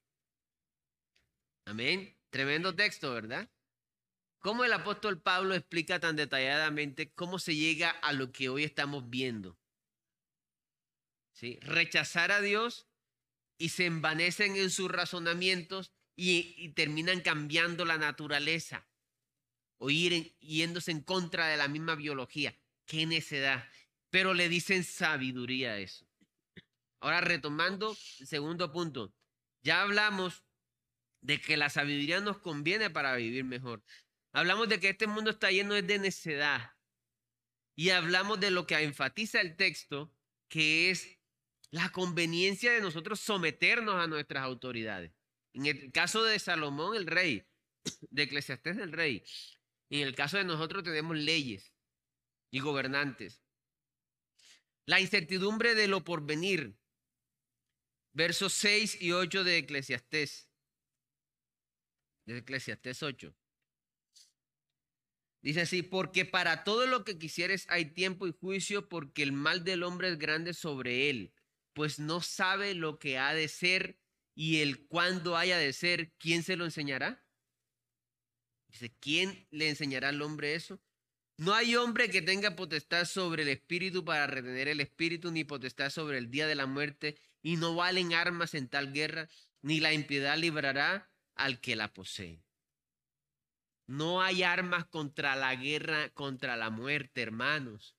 [1.65, 2.17] Amén.
[2.31, 3.51] Tremendo texto, ¿verdad?
[4.39, 9.11] ¿Cómo el apóstol Pablo explica tan detalladamente cómo se llega a lo que hoy estamos
[9.11, 9.59] viendo?
[11.31, 11.59] ¿Sí?
[11.61, 12.87] Rechazar a Dios
[13.59, 18.87] y se envanecen en sus razonamientos y, terminan cambiando la naturaleza
[19.77, 22.57] o ir yéndose en contra de la misma biología.
[22.85, 23.69] Qué necedad.
[24.09, 26.08] Pero le dicen sabiduría a eso.
[26.99, 29.13] Ahora retomando el segundo punto.
[29.61, 30.43] Ya hablamos
[31.21, 33.83] de que la sabiduría nos conviene para vivir mejor.
[34.31, 36.71] Hablamos de que este mundo está lleno de necedad.
[37.75, 40.13] Y hablamos de lo que enfatiza el texto,
[40.49, 41.19] que es
[41.71, 45.11] la conveniencia de nosotros someternos a nuestras autoridades.
[45.53, 47.45] En el caso de Salomón, el rey,
[48.09, 49.23] de Eclesiastés, el rey.
[49.89, 51.73] En el caso de nosotros tenemos leyes
[52.51, 53.43] y gobernantes.
[54.85, 56.78] La incertidumbre de lo porvenir.
[58.19, 60.49] Versos 6 y 8 de Eclesiastés.
[62.25, 63.33] De Eclesiastés 8.
[65.41, 69.63] Dice así, porque para todo lo que quisieres hay tiempo y juicio, porque el mal
[69.63, 71.33] del hombre es grande sobre él,
[71.71, 74.01] pues no sabe lo que ha de ser
[74.35, 77.25] y el cuándo haya de ser, ¿quién se lo enseñará?
[78.67, 80.81] Dice, ¿quién le enseñará al hombre eso?
[81.39, 85.89] No hay hombre que tenga potestad sobre el espíritu para retener el espíritu, ni potestad
[85.89, 89.29] sobre el día de la muerte, y no valen armas en tal guerra,
[89.61, 92.43] ni la impiedad librará al que la posee.
[93.87, 97.95] No hay armas contra la guerra, contra la muerte, hermanos.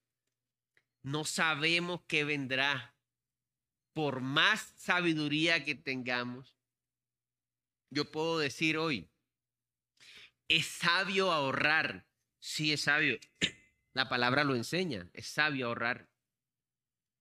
[1.02, 2.94] No sabemos qué vendrá.
[3.94, 6.58] Por más sabiduría que tengamos,
[7.88, 9.08] yo puedo decir hoy,
[10.46, 12.09] es sabio ahorrar.
[12.40, 13.18] Sí, es sabio.
[13.92, 16.08] La palabra lo enseña, es sabio ahorrar.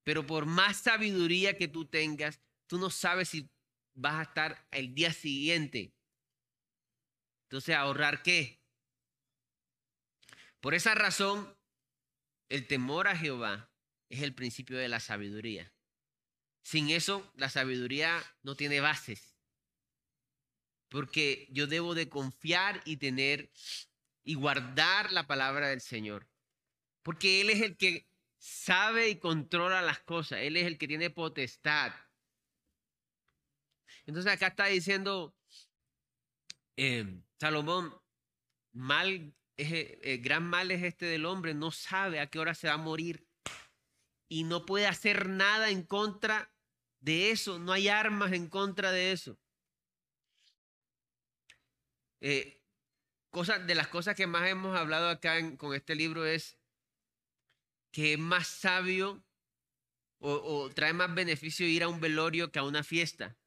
[0.04, 3.50] Pero por más sabiduría que tú tengas, tú no sabes si
[3.94, 5.94] vas a estar el día siguiente.
[7.44, 8.60] Entonces, ¿ahorrar qué?
[10.62, 11.56] Por esa razón,
[12.50, 13.72] el temor a Jehová
[14.10, 15.72] es el principio de la sabiduría.
[16.64, 19.36] Sin eso, la sabiduría no tiene bases.
[20.90, 23.52] Porque yo debo de confiar y tener
[24.30, 26.30] y guardar la palabra del Señor.
[27.02, 28.08] Porque Él es el que
[28.38, 30.42] sabe y controla las cosas.
[30.44, 31.92] Él es el que tiene potestad.
[34.06, 35.36] Entonces acá está diciendo
[36.78, 37.92] eh, Salomón,
[38.72, 42.76] mal eh, gran mal es este del hombre, no sabe a qué hora se va
[42.76, 43.28] a morir
[44.30, 46.54] y no puede hacer nada en contra
[47.00, 49.40] de eso, no hay armas en contra de eso.
[52.22, 52.59] Eh,
[53.32, 56.58] de las cosas que más hemos hablado acá con este libro es
[57.92, 59.24] que es más sabio
[60.20, 63.38] o, trae más beneficio ir a un velorio que a una fiesta.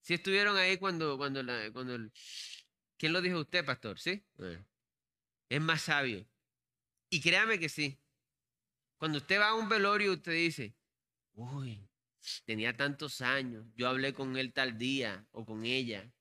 [0.00, 1.42] Si estuvieron ahí cuando, cuando,
[1.72, 2.12] cuando el...
[2.98, 3.98] ¿Quién lo dijo usted, pastor?
[3.98, 4.22] ¿Sí?
[5.48, 6.26] Es más sabio.
[7.08, 7.98] Y créame que sí.
[8.98, 10.74] Cuando usted va a un velorio, usted dice,
[11.34, 11.88] uy,
[12.44, 16.12] tenía tantos años, yo hablé con él tal día o con ella.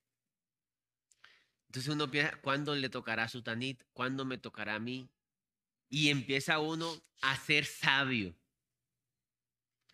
[1.74, 3.84] Entonces uno piensa, ¿cuándo le tocará a su tanit?
[3.94, 5.10] ¿Cuándo me tocará a mí?
[5.90, 8.36] Y empieza uno a ser sabio,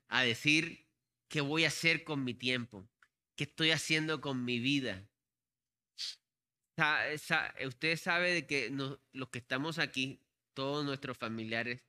[0.10, 0.90] a decir,
[1.30, 2.86] ¿qué voy a hacer con mi tiempo?
[3.38, 5.08] ¿Qué estoy haciendo con mi vida?
[7.66, 8.70] Usted sabe de que
[9.14, 10.22] los que estamos aquí,
[10.54, 11.86] todos nuestros familiares,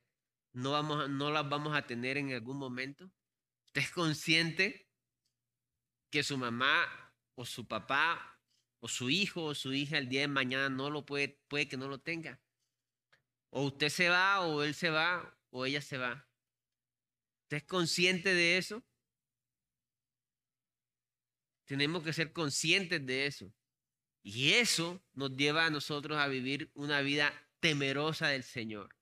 [0.53, 3.11] no, vamos, no las vamos a tener en algún momento.
[3.65, 4.89] ¿Usted es consciente
[6.09, 8.40] que su mamá o su papá
[8.81, 11.77] o su hijo o su hija el día de mañana no lo puede, puede que
[11.77, 12.41] no lo tenga.
[13.51, 16.27] O usted se va, o él se va, o ella se va.
[17.43, 18.83] ¿Usted es consciente de eso?
[21.65, 23.53] Tenemos que ser conscientes de eso.
[24.23, 28.95] Y eso nos lleva a nosotros a vivir una vida temerosa del Señor,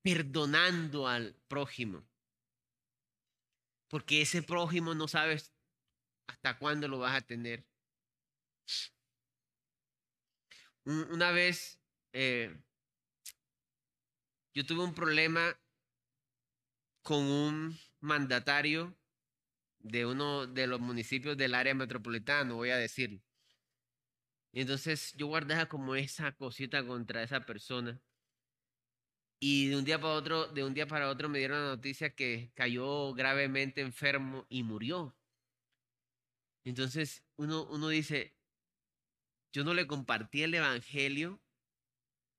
[0.00, 2.06] perdonando al prójimo.
[3.88, 5.52] Porque ese prójimo no sabes
[6.26, 7.66] hasta cuándo lo vas a tener.
[10.84, 11.80] Una vez
[12.12, 12.56] eh,
[14.54, 15.56] yo tuve un problema
[17.02, 18.96] con un mandatario
[19.78, 23.22] de uno de los municipios del área metropolitana, voy a decir.
[24.52, 28.00] Y entonces yo guardaba como esa cosita contra esa persona.
[29.40, 32.14] Y de un día para otro, de un día para otro me dieron la noticia
[32.14, 35.16] que cayó gravemente enfermo y murió.
[36.64, 38.36] Entonces uno, uno dice,
[39.52, 41.40] yo no le compartí el Evangelio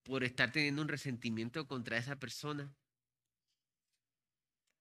[0.04, 2.76] por estar teniendo un resentimiento contra esa persona.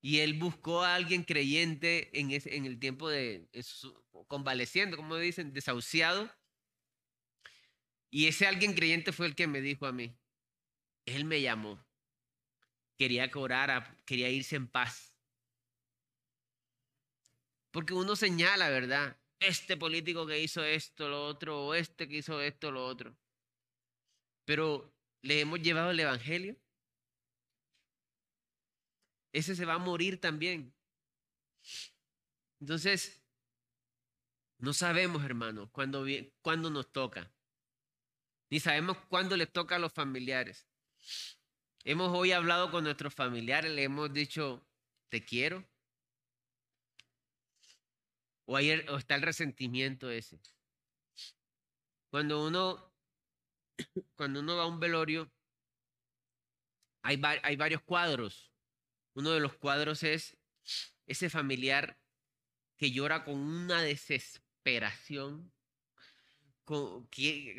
[0.00, 3.48] Y él buscó a alguien creyente en, en el tiempo de
[4.26, 6.28] convaleciendo, como dicen, desahuciado.
[8.10, 10.18] Y ese alguien creyente fue el que me dijo a mí.
[11.06, 11.84] Él me llamó.
[12.98, 13.38] Quería que
[14.04, 15.16] quería irse en paz.
[17.70, 19.21] Porque uno señala, ¿verdad?
[19.42, 23.16] Este político que hizo esto, lo otro, o este que hizo esto, lo otro.
[24.44, 26.56] Pero le hemos llevado el Evangelio.
[29.32, 30.74] Ese se va a morir también.
[32.60, 33.22] Entonces,
[34.58, 36.04] no sabemos, hermano, cuándo,
[36.42, 37.32] cuándo nos toca.
[38.50, 40.68] Ni sabemos cuándo les toca a los familiares.
[41.84, 44.64] Hemos hoy hablado con nuestros familiares, le hemos dicho,
[45.08, 45.66] te quiero,
[48.46, 50.40] o, o está el resentimiento ese.
[52.10, 52.92] Cuando uno,
[54.16, 55.32] cuando uno va a un velorio,
[57.02, 58.52] hay, hay varios cuadros.
[59.14, 60.36] Uno de los cuadros es
[61.06, 61.98] ese familiar
[62.76, 65.52] que llora con una desesperación,
[66.64, 67.08] con,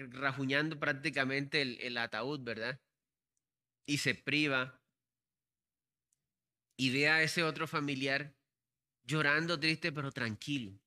[0.10, 2.80] rajuñando prácticamente el, el ataúd, ¿verdad?
[3.86, 4.82] Y se priva.
[6.78, 8.36] Y ve a ese otro familiar
[9.04, 10.80] llorando triste pero tranquilo.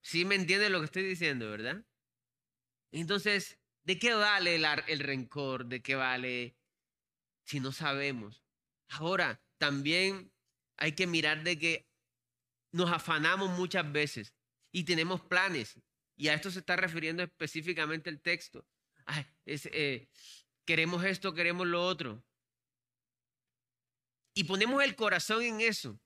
[0.00, 1.84] ¿Sí me entiende lo que estoy diciendo, verdad?
[2.92, 5.66] Entonces, ¿de qué vale el, el rencor?
[5.66, 6.56] ¿De qué vale
[7.44, 8.44] si no sabemos?
[8.88, 10.30] Ahora, también
[10.76, 11.88] hay que mirar de que
[12.70, 14.34] nos afanamos muchas veces
[14.70, 15.80] y tenemos planes.
[16.16, 18.66] Y a esto se está refiriendo específicamente el texto.
[19.46, 20.08] Eh,
[20.64, 22.24] queremos esto, queremos lo otro
[24.34, 26.00] y ponemos el corazón en eso,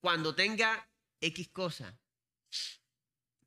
[0.00, 0.88] cuando tenga
[1.20, 1.98] X cosa,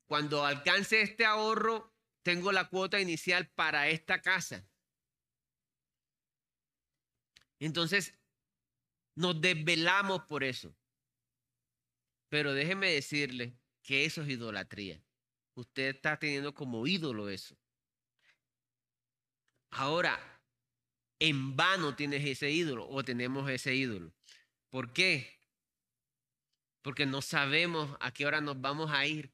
[0.06, 1.94] cuando alcance este ahorro,
[2.24, 4.68] tengo la cuota inicial para esta casa.
[7.60, 8.14] Entonces,
[9.16, 10.76] nos desvelamos por eso.
[12.30, 15.04] Pero déjeme decirle que eso es idolatría.
[15.56, 17.58] Usted está teniendo como ídolo eso.
[19.72, 20.20] Ahora,
[21.20, 24.14] en vano tienes ese ídolo o tenemos ese ídolo.
[24.70, 25.40] ¿Por qué?
[26.82, 29.34] Porque no sabemos a qué hora nos vamos a ir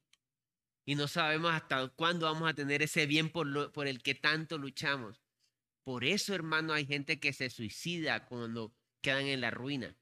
[0.85, 5.21] y no sabemos hasta cuándo vamos a tener ese bien por, el que tanto luchamos.
[5.83, 9.95] Por eso, hermano, hay gente que se suicida cuando quedan en la ruina.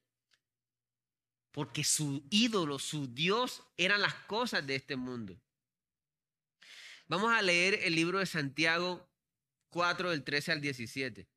[1.51, 5.39] Porque su ídolo, su Dios, eran las cosas de este mundo.
[7.07, 9.09] Vamos a leer el libro de Santiago
[9.69, 11.27] 4, del 13 al 17.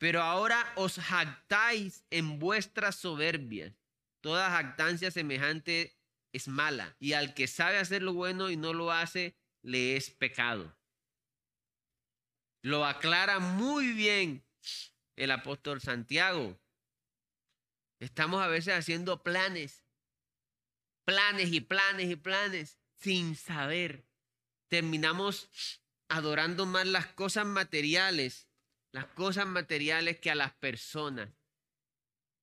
[0.00, 3.76] Pero ahora os jactáis en vuestra soberbia.
[4.22, 5.94] Toda jactancia semejante
[6.32, 6.96] es mala.
[6.98, 10.74] Y al que sabe hacer lo bueno y no lo hace, le es pecado.
[12.62, 14.42] Lo aclara muy bien
[15.16, 16.58] el apóstol Santiago.
[17.98, 19.84] Estamos a veces haciendo planes,
[21.04, 24.06] planes y planes y planes sin saber.
[24.68, 25.50] Terminamos
[26.08, 28.49] adorando más las cosas materiales,
[28.92, 31.30] las cosas materiales que a las personas.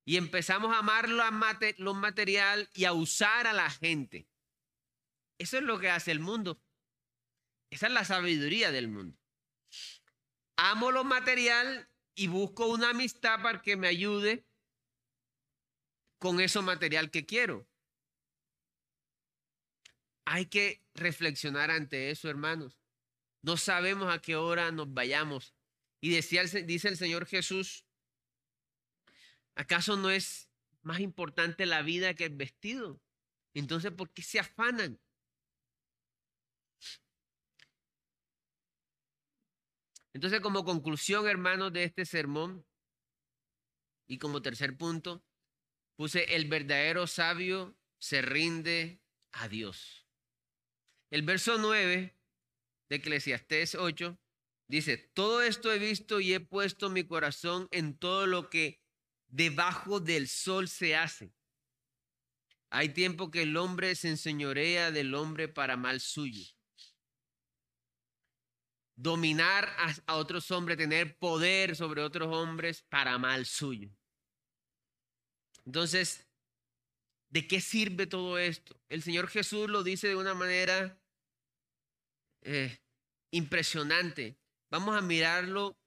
[0.06, 4.30] Y empezamos a amar lo material y a usar a la gente.
[5.38, 6.62] Eso es lo que hace el mundo.
[7.70, 9.20] Esa es la sabiduría del mundo.
[10.56, 14.48] Amo lo material y busco una amistad para que me ayude
[16.20, 17.68] con eso material que quiero.
[20.26, 22.80] Hay que reflexionar ante eso, hermanos.
[23.42, 25.57] No sabemos a qué hora nos vayamos.
[26.08, 27.84] Y decía, dice el Señor Jesús,
[29.56, 30.50] ¿acaso no es
[30.82, 33.02] más importante la vida que el vestido?
[33.54, 35.02] Entonces, ¿por qué se afanan?
[40.14, 42.66] Entonces, como conclusión, hermanos, de este sermón,
[44.08, 45.22] y como tercer punto,
[45.98, 49.02] puse el verdadero sabio se rinde
[49.34, 50.08] a Dios.
[51.10, 52.16] El verso 9
[52.88, 54.18] de Eclesiastés 8
[54.68, 58.82] dice, todo esto he visto y he puesto mi corazón en todo lo que
[59.28, 61.34] debajo del sol se hace.
[62.70, 66.44] Hay tiempo que el hombre se enseñorea del hombre para mal suyo.
[68.96, 69.70] Dominar
[70.08, 73.90] a, otros hombres, tener poder sobre otros hombres para mal suyo.
[75.66, 76.28] Entonces,
[77.30, 78.82] ¿de qué sirve todo esto?
[78.90, 81.00] El Señor Jesús lo dice de una manera
[82.42, 82.80] eh,
[83.32, 84.40] impresionante.
[84.70, 85.78] Vamos a mirarlo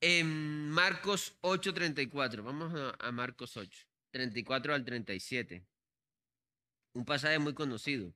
[0.00, 2.42] en Marcos 8:34.
[2.42, 5.66] Vamos a, Marcos 8, 34 al 37.
[6.94, 8.14] Un pasaje muy conocido.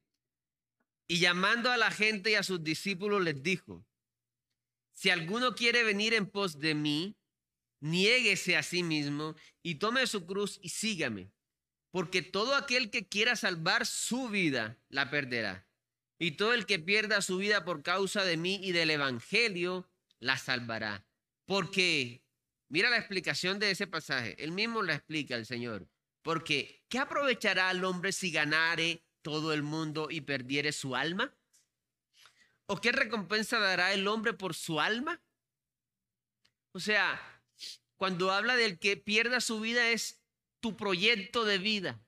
[1.08, 3.84] Y llamando a la gente y a sus discípulos les dijo,
[4.92, 7.16] si alguno quiere venir en pos de mí,
[7.80, 11.32] niéguese a sí mismo y tome su cruz y sígame,
[11.90, 15.69] porque todo aquel que quiera salvar su vida la perderá
[16.20, 20.36] y todo el que pierda su vida por causa de mí y del Evangelio, la
[20.36, 21.06] salvará.
[21.46, 22.22] Porque,
[22.68, 25.88] mira la explicación de ese pasaje, él mismo la explica el Señor.
[26.20, 31.34] Porque, ¿qué aprovechará al hombre si ganare todo el mundo y perdiere su alma?
[32.66, 35.22] ¿O qué recompensa dará el hombre por su alma?
[36.72, 37.18] O sea,
[37.96, 40.22] cuando habla del que pierda su vida es
[40.60, 41.98] tu proyecto de vida,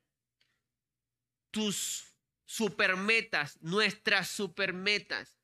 [1.51, 2.12] tus
[2.45, 5.39] supermetas, nuestras supermetas.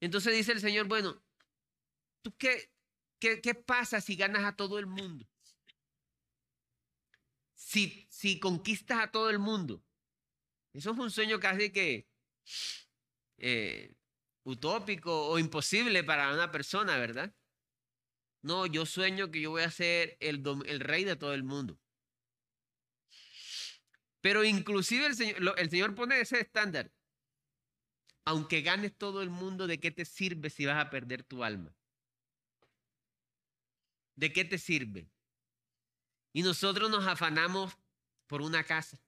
[0.00, 1.22] Entonces dice el Señor, bueno,
[2.22, 2.70] ¿tú qué,
[3.66, 5.26] pasa si ganas a todo el mundo?
[7.54, 9.84] Si, si conquistas a todo el mundo.
[10.72, 12.08] Eso es un sueño casi que
[13.38, 13.94] eh,
[14.44, 17.34] utópico o imposible para una persona, ¿verdad?
[18.42, 21.78] No, yo sueño que yo voy a ser el, el rey de todo el mundo.
[24.20, 26.92] Pero inclusive el Señor, el Señor pone ese estándar.
[28.24, 31.74] Aunque ganes todo el mundo, ¿de qué te sirve si vas a perder tu alma?
[34.14, 35.10] ¿De qué te sirve?
[36.32, 37.76] Y nosotros nos afanamos
[38.26, 39.00] por una casa.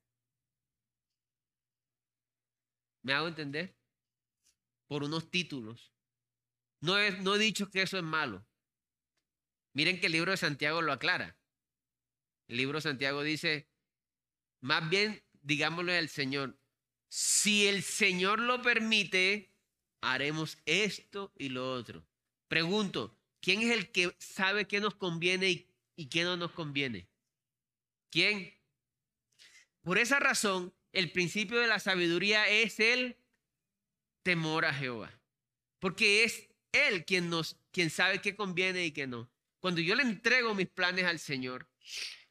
[3.03, 3.77] ¿Me hago entender?
[4.87, 5.93] Por unos títulos.
[6.81, 8.47] No he, no he dicho que eso es malo.
[9.75, 11.37] Miren que el libro de Santiago lo aclara.
[12.49, 13.72] El libro de Santiago dice,
[14.63, 16.57] más bien, digámosle al Señor,
[17.09, 19.53] si el Señor lo permite,
[20.01, 22.07] haremos esto y lo otro.
[22.49, 27.09] Pregunto, ¿quién es el que sabe qué nos conviene y, y qué no nos conviene?
[28.11, 28.55] ¿Quién?
[29.83, 33.17] Por esa razón, el principio de la sabiduría es el
[34.23, 35.13] temor a Jehová.
[35.81, 39.29] Porque es Él quien nos, quien sabe qué conviene y qué no.
[39.59, 41.69] Cuando yo le entrego mis planes al Señor,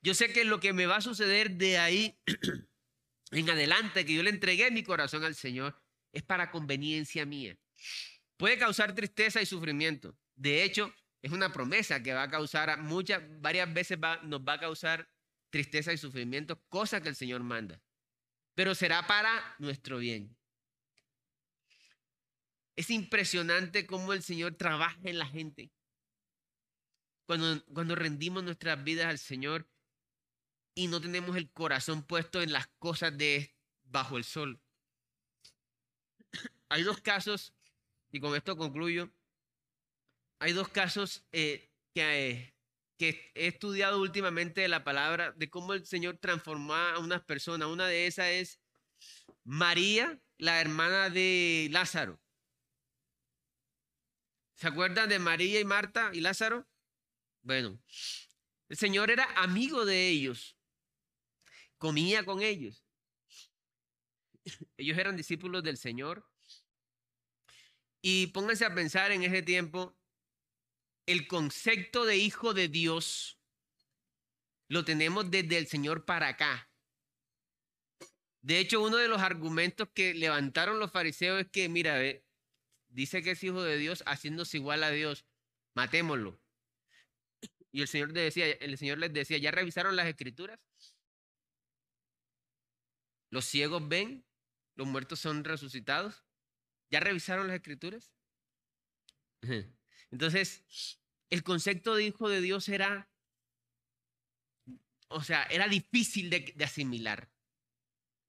[0.01, 2.19] yo sé que lo que me va a suceder de ahí
[3.31, 5.79] en adelante, que yo le entregué mi corazón al Señor,
[6.11, 7.57] es para conveniencia mía.
[8.37, 10.17] Puede causar tristeza y sufrimiento.
[10.35, 14.59] De hecho, es una promesa que va a causar muchas, varias veces nos va a
[14.59, 15.07] causar
[15.51, 17.81] tristeza y sufrimiento, cosa que el Señor manda.
[18.55, 20.35] Pero será para nuestro bien.
[22.75, 25.71] Es impresionante cómo el Señor trabaja en la gente.
[27.27, 29.69] Cuando, cuando rendimos nuestras vidas al Señor
[30.73, 34.61] y no tenemos el corazón puesto en las cosas de bajo el sol.
[36.69, 37.53] Hay dos casos,
[38.11, 39.11] y con esto concluyo,
[40.39, 42.55] hay dos casos eh, que, eh,
[42.97, 47.67] que he estudiado últimamente de la palabra, de cómo el Señor transformó a unas personas.
[47.67, 48.59] Una de esas es
[49.43, 52.19] María, la hermana de Lázaro.
[54.55, 56.67] ¿Se acuerdan de María y Marta y Lázaro?
[57.43, 57.79] Bueno,
[58.69, 60.57] el Señor era amigo de ellos,
[61.81, 62.85] comía con ellos.
[64.77, 66.29] Ellos eran discípulos del Señor.
[68.03, 69.97] Y pónganse a pensar en ese tiempo,
[71.07, 73.39] el concepto de hijo de Dios
[74.67, 76.71] lo tenemos desde el Señor para acá.
[78.41, 81.99] De hecho, uno de los argumentos que levantaron los fariseos es que, mira,
[82.89, 85.25] dice que es hijo de Dios haciéndose igual a Dios,
[85.73, 86.39] matémoslo.
[87.71, 90.59] Y el Señor, decía, el Señor les decía, ¿ya revisaron las escrituras?
[93.31, 94.23] Los ciegos ven,
[94.75, 96.23] los muertos son resucitados.
[96.91, 98.13] ¿Ya revisaron las escrituras?
[100.11, 103.09] Entonces, el concepto de hijo de Dios era,
[105.07, 107.31] o sea, era difícil de, asimilar.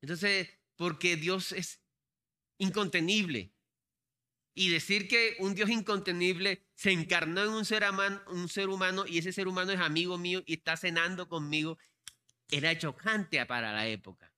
[0.01, 1.81] Entonces, porque Dios es
[2.59, 3.53] incontenible.
[4.55, 7.85] Y decir que un Dios incontenible se encarnó en un ser,
[8.29, 11.79] un ser humano y ese ser humano es amigo mío y está cenando conmigo,
[12.51, 14.32] era chocante para la época.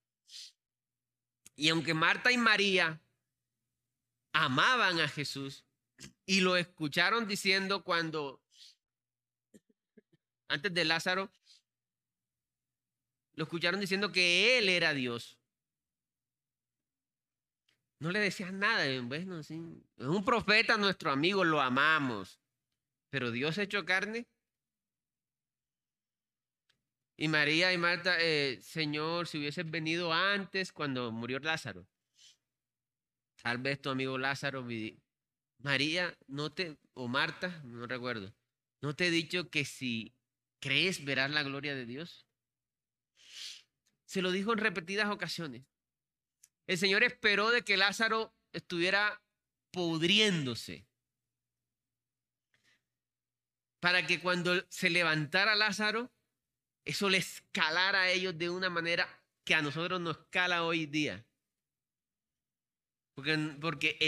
[1.57, 3.01] Y aunque Marta y María
[4.33, 5.65] amaban a Jesús
[6.27, 8.43] y lo escucharon diciendo cuando,
[10.49, 11.31] antes de Lázaro,
[13.35, 15.39] lo escucharon diciendo que Él era Dios.
[18.01, 22.41] No le decían nada, bueno, es un profeta nuestro amigo, lo amamos,
[23.09, 24.27] pero Dios hecho carne
[27.17, 31.87] y María y Marta, eh, Señor, si hubieses venido antes cuando murió Lázaro,
[33.43, 34.67] tal vez tu amigo Lázaro,
[35.59, 38.35] María, no te, o Marta, no recuerdo,
[38.81, 40.15] no te he dicho que si
[40.61, 42.27] crees verás la gloria de Dios.
[44.07, 45.65] Se lo dijo en repetidas ocasiones.
[46.67, 49.23] El Señor esperó de que Lázaro estuviera
[49.71, 50.87] pudriéndose
[53.81, 56.14] para que cuando se levantara Lázaro,
[56.85, 59.09] eso le escalara a ellos de una manera
[59.45, 61.27] que a nosotros nos escala hoy día.
[63.15, 63.99] Porque, porque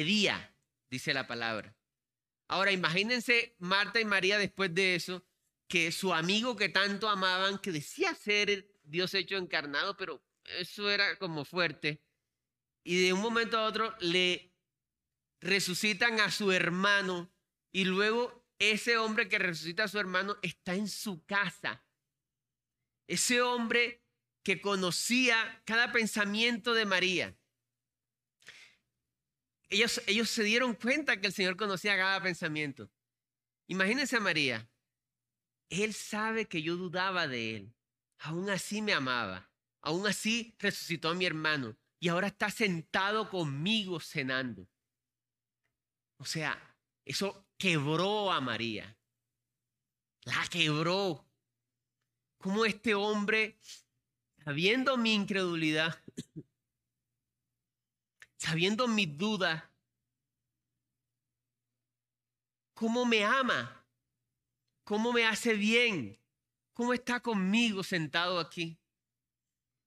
[0.90, 1.76] dice la palabra.
[2.48, 5.24] Ahora imagínense Marta y María después de eso,
[5.68, 10.22] que su amigo que tanto amaban, que decía ser Dios hecho encarnado, pero
[10.58, 12.02] eso era como fuerte.
[12.84, 14.52] Y de un momento a otro le
[15.40, 17.32] resucitan a su hermano
[17.72, 21.85] y luego ese hombre que resucita a su hermano está en su casa
[23.06, 24.02] ese hombre
[24.42, 27.36] que conocía cada pensamiento de María.
[29.68, 32.90] Ellos, ellos se dieron cuenta que el Señor conocía cada pensamiento.
[33.66, 34.70] Imagínense a María.
[35.68, 37.74] Él sabe que yo dudaba de él.
[38.20, 39.50] Aún así me amaba.
[39.80, 41.76] Aún así resucitó a mi hermano.
[41.98, 44.68] Y ahora está sentado conmigo cenando.
[46.18, 48.96] O sea, eso quebró a María.
[50.22, 51.25] La quebró
[52.38, 53.58] cómo este hombre,
[54.44, 56.02] sabiendo mi incredulidad,
[58.36, 59.64] sabiendo mis dudas,
[62.74, 63.84] cómo me ama,
[64.84, 66.20] cómo me hace bien,
[66.72, 68.78] cómo está conmigo sentado aquí.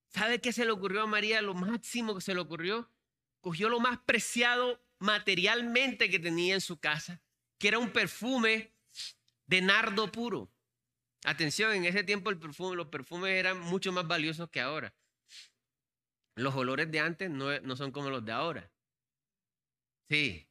[0.10, 1.42] ¿Sabe qué se le ocurrió a María?
[1.42, 2.92] Lo máximo que se le ocurrió.
[3.42, 7.22] Cogió lo más preciado materialmente que tenía en su casa,
[7.58, 8.74] que era un perfume
[9.46, 10.52] de nardo puro.
[11.26, 14.94] Atención, en ese tiempo el los perfumes eran mucho más valiosos que ahora.
[16.36, 18.72] Los olores de antes no, no son como los de ahora.
[20.10, 20.48] Sí.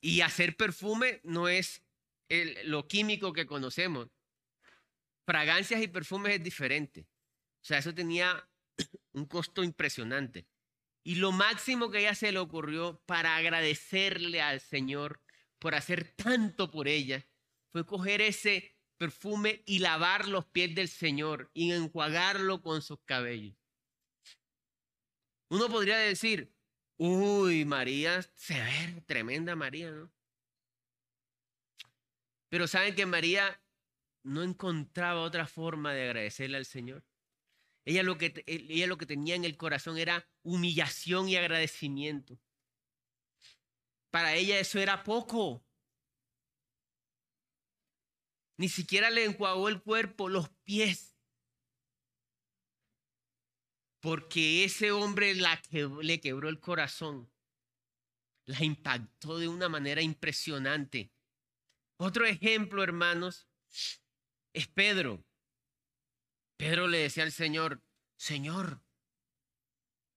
[0.00, 1.82] Y hacer perfume no es
[2.64, 4.08] lo químico que conocemos.
[5.26, 7.06] Fragancias y perfumes es diferente.
[7.62, 8.48] O sea, eso tenía
[9.12, 10.46] un costo impresionante.
[11.02, 15.22] Y lo máximo que ella se le ocurrió para agradecerle al Señor
[15.58, 17.26] por hacer tanto por ella
[17.72, 23.56] fue coger ese perfume y lavar los pies del Señor y enjuagarlo con sus cabellos.
[25.50, 26.52] Uno podría decir,
[26.98, 30.12] uy, María, se ve tremenda María, ¿no?
[32.50, 33.62] Pero saben que María
[34.22, 37.04] no encontraba otra forma de agradecerle al Señor.
[37.84, 42.38] Ella lo, que, ella lo que tenía en el corazón era humillación y agradecimiento.
[44.10, 45.64] Para ella eso era poco.
[48.58, 51.16] Ni siquiera le enjuagó el cuerpo, los pies.
[54.00, 57.32] Porque ese hombre la que, le quebró el corazón.
[58.46, 61.12] La impactó de una manera impresionante.
[61.98, 63.48] Otro ejemplo, hermanos,
[64.52, 65.24] es Pedro.
[66.56, 67.84] Pedro le decía al Señor,
[68.16, 68.82] Señor,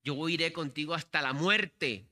[0.04, 2.10] yo iré contigo hasta la muerte.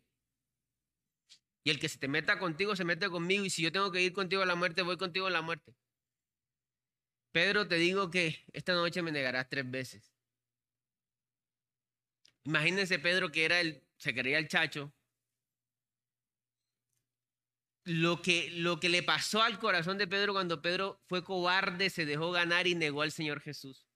[1.64, 3.46] Y el que se te meta contigo, se mete conmigo.
[3.46, 5.76] Y si yo tengo que ir contigo a la muerte, voy contigo a la muerte.
[7.32, 10.12] Pedro, te digo que esta noche me negarás tres veces.
[12.44, 14.94] Imagínense Pedro que era el, se creía el chacho.
[17.86, 22.06] Lo que, lo que le pasó al corazón de Pedro cuando Pedro fue cobarde, se
[22.06, 23.88] dejó ganar y negó al Señor Jesús.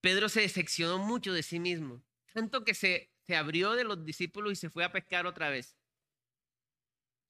[0.00, 4.52] Pedro se decepcionó mucho de sí mismo, tanto que se, se abrió de los discípulos
[4.52, 5.76] y se fue a pescar otra vez.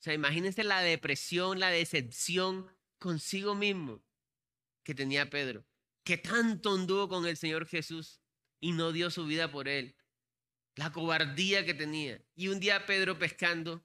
[0.01, 2.71] O sea, imagínense la depresión, la decepción
[3.03, 4.03] consigo mismo
[4.85, 5.67] que tenía Pedro,
[6.05, 8.21] que tanto anduvo con el Señor Jesús
[8.61, 9.97] y no dio su vida por él.
[10.75, 12.25] La cobardía que tenía.
[12.35, 13.85] Y un día Pedro pescando,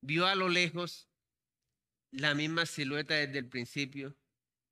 [0.00, 1.08] vio a lo lejos
[2.10, 4.16] la misma silueta desde el principio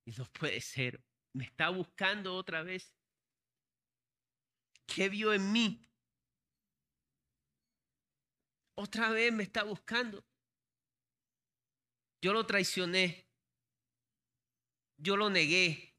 [0.04, 1.02] y no puede ser
[1.36, 2.96] me está buscando otra vez.
[4.86, 5.86] ¿Qué vio en mí?
[8.74, 10.24] Otra vez me está buscando.
[12.20, 13.26] Yo lo traicioné.
[14.98, 15.94] Yo lo negué.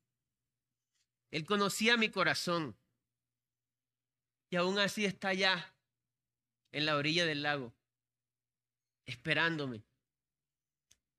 [1.31, 2.77] Él conocía mi corazón.
[4.49, 5.75] Y aún así está allá,
[6.71, 7.75] en la orilla del lago,
[9.05, 9.83] esperándome.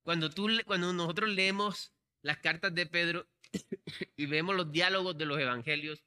[0.03, 1.93] Cuando, tú, cuando nosotros leemos
[2.23, 3.29] las cartas de Pedro,
[4.17, 6.03] y vemos los diálogos de los evangelios,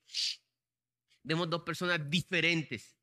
[1.22, 2.98] vemos dos personas diferentes.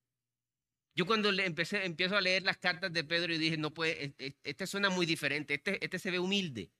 [0.98, 4.16] Yo cuando le empecé, empiezo a leer las cartas de Pedro y dije, no puede,
[4.42, 6.72] este suena muy diferente, este, este se ve humilde.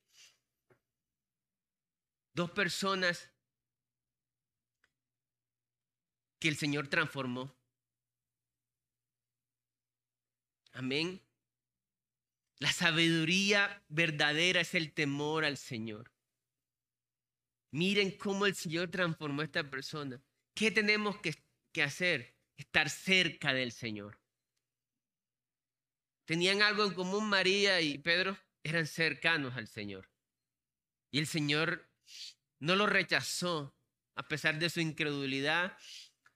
[2.35, 3.31] Dos personas
[6.41, 7.55] que el Señor transformó.
[10.73, 11.23] Amén.
[12.59, 16.11] La sabiduría verdadera es el temor al Señor.
[17.71, 20.21] Miren cómo el Señor transformó a esta persona.
[20.55, 21.37] ¿Qué tenemos que,
[21.85, 22.38] hacer?
[22.59, 24.21] Estar cerca del Señor.
[26.27, 30.11] Tenían algo en común María y Pedro, eran cercanos al Señor.
[31.11, 31.89] Y el Señor
[32.59, 33.75] no lo rechazó
[34.15, 35.79] a pesar de su incredulidad,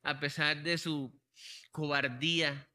[0.02, 1.12] a pesar de su
[1.72, 2.70] cobardía.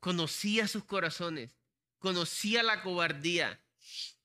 [0.00, 1.50] Conocía sus corazones,
[1.98, 3.60] conocía la cobardía,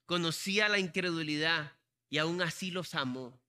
[0.06, 1.76] conocía la incredulidad,
[2.10, 3.43] y aún así los amó.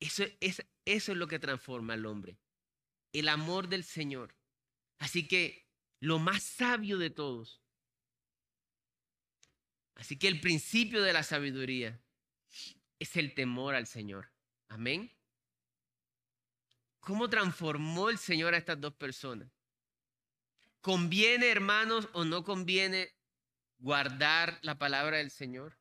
[0.00, 2.38] Eso es, eso es lo que transforma al hombre,
[3.12, 4.34] el amor del Señor.
[4.98, 5.68] Así que
[6.00, 7.62] lo más sabio de todos.
[9.94, 12.00] Así que el principio de la sabiduría
[12.98, 14.32] es el temor al Señor.
[14.68, 15.12] Amén.
[17.00, 19.50] ¿Cómo transformó el Señor a estas dos personas?
[20.80, 23.14] ¿Conviene, hermanos, o no conviene
[23.78, 25.80] guardar la palabra del Señor?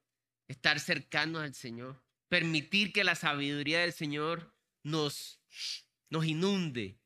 [0.50, 5.42] estar cercanos al Señor, permitir que la sabiduría del Señor nos,
[6.10, 7.00] nos inunde,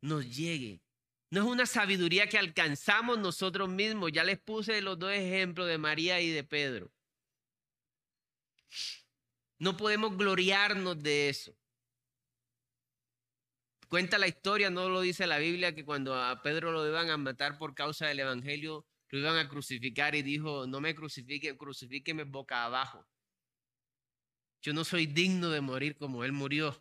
[0.00, 0.82] nos llegue.
[1.30, 4.12] No es una sabiduría que alcanzamos nosotros mismos.
[4.12, 6.90] Ya les puse los dos ejemplos de María y de Pedro.
[9.58, 11.54] No podemos gloriarnos de eso.
[13.88, 17.16] Cuenta la historia, no lo dice la Biblia, que cuando a Pedro lo iban a
[17.16, 22.24] matar por causa del Evangelio, lo iban a crucificar y dijo, no me crucifique, crucifíqueme
[22.24, 23.06] boca abajo.
[24.60, 26.80] Yo no soy digno de morir como Él murió.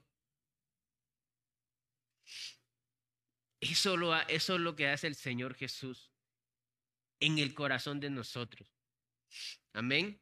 [3.60, 6.12] Eso, lo, es lo que hace el Señor Jesús
[7.20, 8.68] en el corazón de nosotros.
[9.74, 10.22] Amén.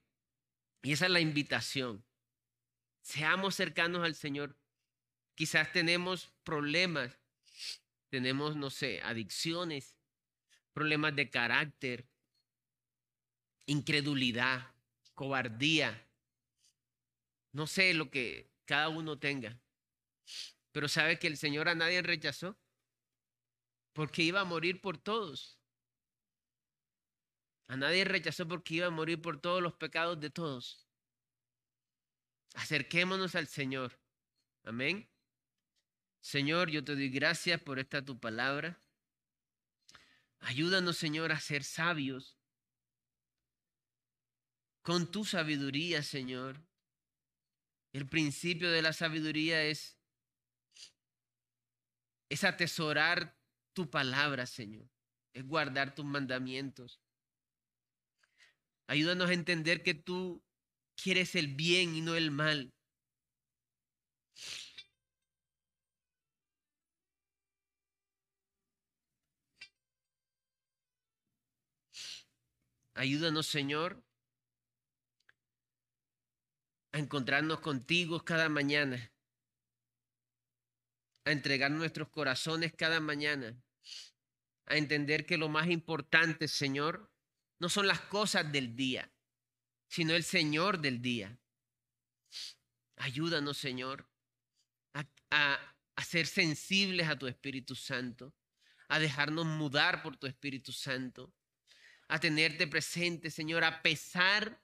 [0.81, 2.05] Y esa es la invitación.
[3.01, 4.57] Seamos cercanos al Señor.
[5.35, 7.19] Quizás tenemos problemas,
[8.09, 9.95] tenemos, no sé, adicciones,
[10.73, 12.07] problemas de carácter,
[13.65, 14.73] incredulidad,
[15.13, 16.04] cobardía.
[17.55, 19.57] No sé lo que cada uno tenga.
[20.73, 22.59] Pero sabe que el Señor a nadie rechazó
[23.93, 25.57] porque iba a morir por todos.
[27.67, 30.85] A nadie rechazó porque iba a morir por todos los pecados de todos.
[32.55, 33.97] Acerquémonos al Señor.
[34.63, 35.09] Amén.
[36.19, 38.77] Señor, yo te doy gracias por esta tu palabra.
[40.39, 42.37] Ayúdanos, Señor, a ser sabios,
[44.81, 46.59] con tu sabiduría, Señor.
[47.95, 49.97] El principio de la sabiduría es,
[52.27, 53.39] es atesorar
[53.71, 54.89] tu palabra, Señor.
[55.33, 56.99] Es guardar tus mandamientos.
[58.87, 60.43] Ayúdanos a entender que tú
[61.01, 62.73] quieres el bien y no el mal.
[72.93, 74.04] Ayúdanos, Señor,
[76.95, 79.11] a encontrarnos contigo cada mañana,
[81.25, 83.61] a entregar nuestros corazones cada mañana,
[84.65, 87.11] a entender que lo más importante, Señor,
[87.59, 89.11] no son las cosas del día,
[89.89, 91.37] sino el Señor del día.
[92.95, 94.07] Ayúdanos, Señor,
[94.93, 95.05] a,
[95.97, 98.33] a, ser sensibles a tu Espíritu Santo,
[98.87, 101.33] a dejarnos mudar por tu Espíritu Santo,
[102.07, 104.63] a tenerte presente, Señor, a pesar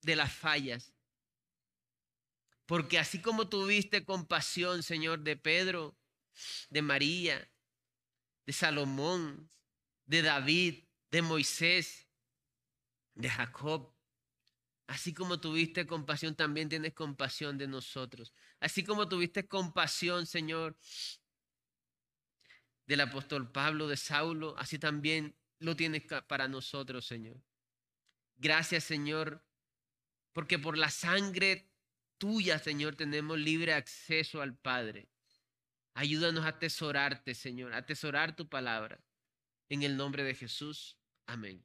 [0.00, 0.94] de las fallas.
[2.68, 5.96] Porque así como tuviste compasión, Señor, de Pedro,
[6.68, 7.50] de María,
[8.44, 9.50] de Salomón,
[10.04, 12.10] de David, de Moisés,
[13.14, 13.96] de Jacob,
[14.86, 18.34] así como tuviste compasión, también tienes compasión de nosotros.
[18.60, 20.76] Así como tuviste compasión, Señor,
[22.84, 27.42] del apóstol Pablo, de Saulo, así también lo tienes para nosotros, Señor.
[28.36, 29.42] Gracias, Señor,
[30.34, 31.67] porque por la sangre
[32.18, 35.08] tuya, Señor, tenemos libre acceso al Padre.
[35.94, 39.00] Ayúdanos a atesorarte, Señor, a atesorar tu palabra.
[39.68, 40.98] En el nombre de Jesús.
[41.26, 41.64] Amén.